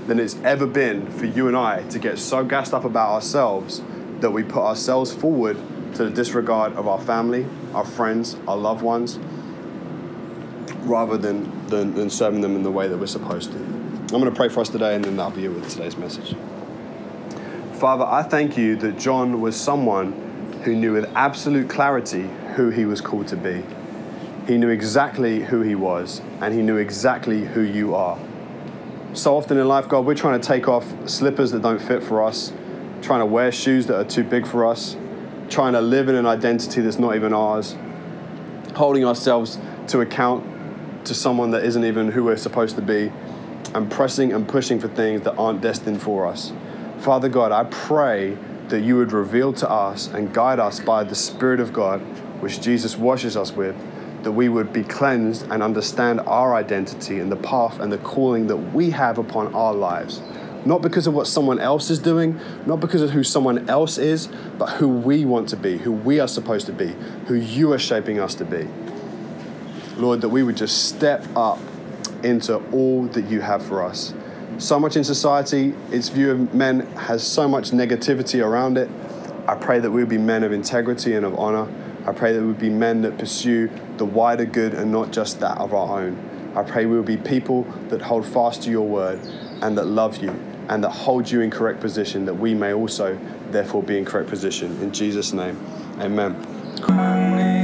than 0.05 0.19
it's 0.19 0.35
ever 0.43 0.65
been 0.65 1.11
for 1.11 1.25
you 1.25 1.47
and 1.47 1.57
I 1.57 1.83
to 1.89 1.99
get 1.99 2.17
so 2.17 2.43
gassed 2.45 2.73
up 2.73 2.85
about 2.85 3.09
ourselves 3.09 3.81
that 4.21 4.31
we 4.31 4.43
put 4.43 4.63
ourselves 4.63 5.13
forward 5.13 5.57
to 5.95 6.05
the 6.05 6.09
disregard 6.09 6.73
of 6.73 6.87
our 6.87 6.99
family, 6.99 7.45
our 7.73 7.85
friends, 7.85 8.37
our 8.47 8.57
loved 8.57 8.81
ones, 8.81 9.19
rather 10.87 11.17
than, 11.17 11.67
than, 11.67 11.93
than 11.93 12.09
serving 12.09 12.41
them 12.41 12.55
in 12.55 12.63
the 12.63 12.71
way 12.71 12.87
that 12.87 12.97
we're 12.97 13.05
supposed 13.05 13.51
to. 13.51 13.57
I'm 13.57 14.07
going 14.07 14.25
to 14.25 14.31
pray 14.31 14.47
for 14.47 14.61
us 14.61 14.69
today, 14.69 14.95
and 14.95 15.03
then 15.03 15.17
that'll 15.17 15.31
be 15.31 15.45
it 15.45 15.49
with 15.49 15.69
today's 15.69 15.97
message. 15.97 16.35
Father, 17.77 18.05
I 18.05 18.23
thank 18.23 18.57
you 18.57 18.75
that 18.77 18.97
John 18.97 19.39
was 19.39 19.55
someone 19.55 20.11
who 20.63 20.75
knew 20.75 20.93
with 20.93 21.05
absolute 21.13 21.69
clarity 21.69 22.27
who 22.55 22.71
he 22.71 22.85
was 22.85 23.01
called 23.01 23.27
to 23.27 23.37
be. 23.37 23.63
He 24.47 24.57
knew 24.57 24.69
exactly 24.69 25.43
who 25.43 25.61
he 25.61 25.75
was, 25.75 26.19
and 26.41 26.55
he 26.55 26.63
knew 26.63 26.77
exactly 26.77 27.45
who 27.45 27.61
you 27.61 27.93
are. 27.93 28.17
So 29.13 29.37
often 29.37 29.59
in 29.59 29.67
life, 29.67 29.87
God, 29.87 30.07
we're 30.07 30.15
trying 30.15 30.41
to 30.41 30.47
take 30.47 30.67
off 30.67 30.91
slippers 31.07 31.51
that 31.51 31.61
don't 31.61 31.79
fit 31.79 32.01
for 32.01 32.23
us, 32.23 32.51
trying 33.03 33.19
to 33.19 33.27
wear 33.27 33.51
shoes 33.51 33.85
that 33.85 33.99
are 33.99 34.09
too 34.09 34.23
big 34.23 34.47
for 34.47 34.65
us, 34.65 34.97
trying 35.47 35.73
to 35.73 35.81
live 35.81 36.09
in 36.09 36.15
an 36.15 36.25
identity 36.25 36.81
that's 36.81 36.97
not 36.97 37.15
even 37.15 37.31
ours, 37.31 37.75
holding 38.75 39.05
ourselves 39.05 39.59
to 39.89 40.01
account 40.01 41.05
to 41.05 41.13
someone 41.13 41.51
that 41.51 41.63
isn't 41.63 41.85
even 41.85 42.11
who 42.11 42.23
we're 42.23 42.37
supposed 42.37 42.75
to 42.77 42.81
be, 42.81 43.11
and 43.75 43.91
pressing 43.91 44.33
and 44.33 44.47
pushing 44.47 44.79
for 44.79 44.87
things 44.87 45.21
that 45.21 45.35
aren't 45.35 45.61
destined 45.61 46.01
for 46.01 46.25
us. 46.25 46.51
Father 47.07 47.29
God, 47.29 47.53
I 47.53 47.63
pray 47.63 48.37
that 48.67 48.81
you 48.81 48.97
would 48.97 49.13
reveal 49.13 49.53
to 49.53 49.69
us 49.69 50.07
and 50.07 50.33
guide 50.33 50.59
us 50.59 50.81
by 50.81 51.05
the 51.05 51.15
Spirit 51.15 51.61
of 51.61 51.71
God, 51.71 52.01
which 52.41 52.59
Jesus 52.59 52.97
washes 52.97 53.37
us 53.37 53.53
with, 53.53 53.77
that 54.23 54.33
we 54.33 54.49
would 54.49 54.73
be 54.73 54.83
cleansed 54.83 55.43
and 55.49 55.63
understand 55.63 56.19
our 56.19 56.53
identity 56.53 57.19
and 57.19 57.31
the 57.31 57.37
path 57.37 57.79
and 57.79 57.93
the 57.93 57.97
calling 57.97 58.47
that 58.47 58.57
we 58.57 58.89
have 58.89 59.19
upon 59.19 59.55
our 59.55 59.73
lives. 59.73 60.21
Not 60.65 60.81
because 60.81 61.07
of 61.07 61.13
what 61.13 61.27
someone 61.27 61.59
else 61.59 61.89
is 61.89 61.99
doing, 61.99 62.41
not 62.65 62.81
because 62.81 63.01
of 63.01 63.11
who 63.11 63.23
someone 63.23 63.69
else 63.69 63.97
is, 63.97 64.27
but 64.57 64.71
who 64.71 64.89
we 64.89 65.23
want 65.23 65.47
to 65.47 65.55
be, 65.55 65.77
who 65.77 65.93
we 65.93 66.19
are 66.19 66.27
supposed 66.27 66.65
to 66.65 66.73
be, 66.73 66.87
who 67.27 67.35
you 67.35 67.71
are 67.71 67.79
shaping 67.79 68.19
us 68.19 68.35
to 68.35 68.43
be. 68.43 68.67
Lord, 69.95 70.19
that 70.19 70.27
we 70.27 70.43
would 70.43 70.57
just 70.57 70.89
step 70.89 71.25
up 71.37 71.59
into 72.21 72.57
all 72.73 73.03
that 73.03 73.29
you 73.29 73.39
have 73.39 73.65
for 73.65 73.81
us 73.81 74.13
so 74.57 74.79
much 74.79 74.95
in 74.95 75.03
society, 75.03 75.73
its 75.91 76.09
view 76.09 76.31
of 76.31 76.53
men 76.53 76.81
has 76.95 77.25
so 77.25 77.47
much 77.47 77.71
negativity 77.71 78.43
around 78.43 78.77
it. 78.77 78.89
I 79.47 79.55
pray 79.55 79.79
that 79.79 79.91
we 79.91 80.01
would 80.01 80.09
be 80.09 80.17
men 80.17 80.43
of 80.43 80.51
integrity 80.51 81.13
and 81.13 81.25
of 81.25 81.37
honor. 81.37 81.67
I 82.05 82.11
pray 82.11 82.33
that 82.33 82.41
we 82.41 82.47
would 82.47 82.59
be 82.59 82.69
men 82.69 83.01
that 83.03 83.17
pursue 83.17 83.69
the 83.97 84.05
wider 84.05 84.45
good 84.45 84.73
and 84.73 84.91
not 84.91 85.11
just 85.11 85.39
that 85.41 85.57
of 85.57 85.73
our 85.73 86.01
own. 86.01 86.53
I 86.55 86.63
pray 86.63 86.85
we 86.85 86.95
will 86.95 87.03
be 87.03 87.17
people 87.17 87.63
that 87.89 88.01
hold 88.01 88.25
fast 88.25 88.63
to 88.63 88.71
your 88.71 88.87
word 88.87 89.19
and 89.61 89.77
that 89.77 89.85
love 89.85 90.17
you 90.17 90.31
and 90.69 90.83
that 90.83 90.89
hold 90.89 91.29
you 91.29 91.41
in 91.41 91.51
correct 91.51 91.79
position, 91.79 92.25
that 92.25 92.33
we 92.33 92.53
may 92.53 92.73
also, 92.73 93.17
therefore, 93.51 93.83
be 93.83 93.97
in 93.97 94.05
correct 94.05 94.29
position. 94.29 94.81
In 94.81 94.91
Jesus' 94.91 95.33
name, 95.33 95.57
amen. 95.99 97.56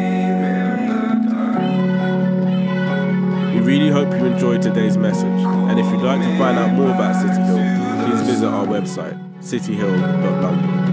Really 3.73 3.89
hope 3.89 4.12
you 4.13 4.25
enjoyed 4.27 4.62
today's 4.62 4.97
message. 4.97 5.23
And 5.23 5.79
if 5.79 5.86
you'd 5.88 6.01
like 6.01 6.21
to 6.21 6.38
find 6.38 6.59
out 6.59 6.73
more 6.73 6.91
about 6.91 7.15
City 7.15 7.41
Hill, 7.41 8.05
please 8.05 8.21
visit 8.21 8.47
our 8.47 8.67
website, 8.67 9.17
cityhill.london. 9.39 10.92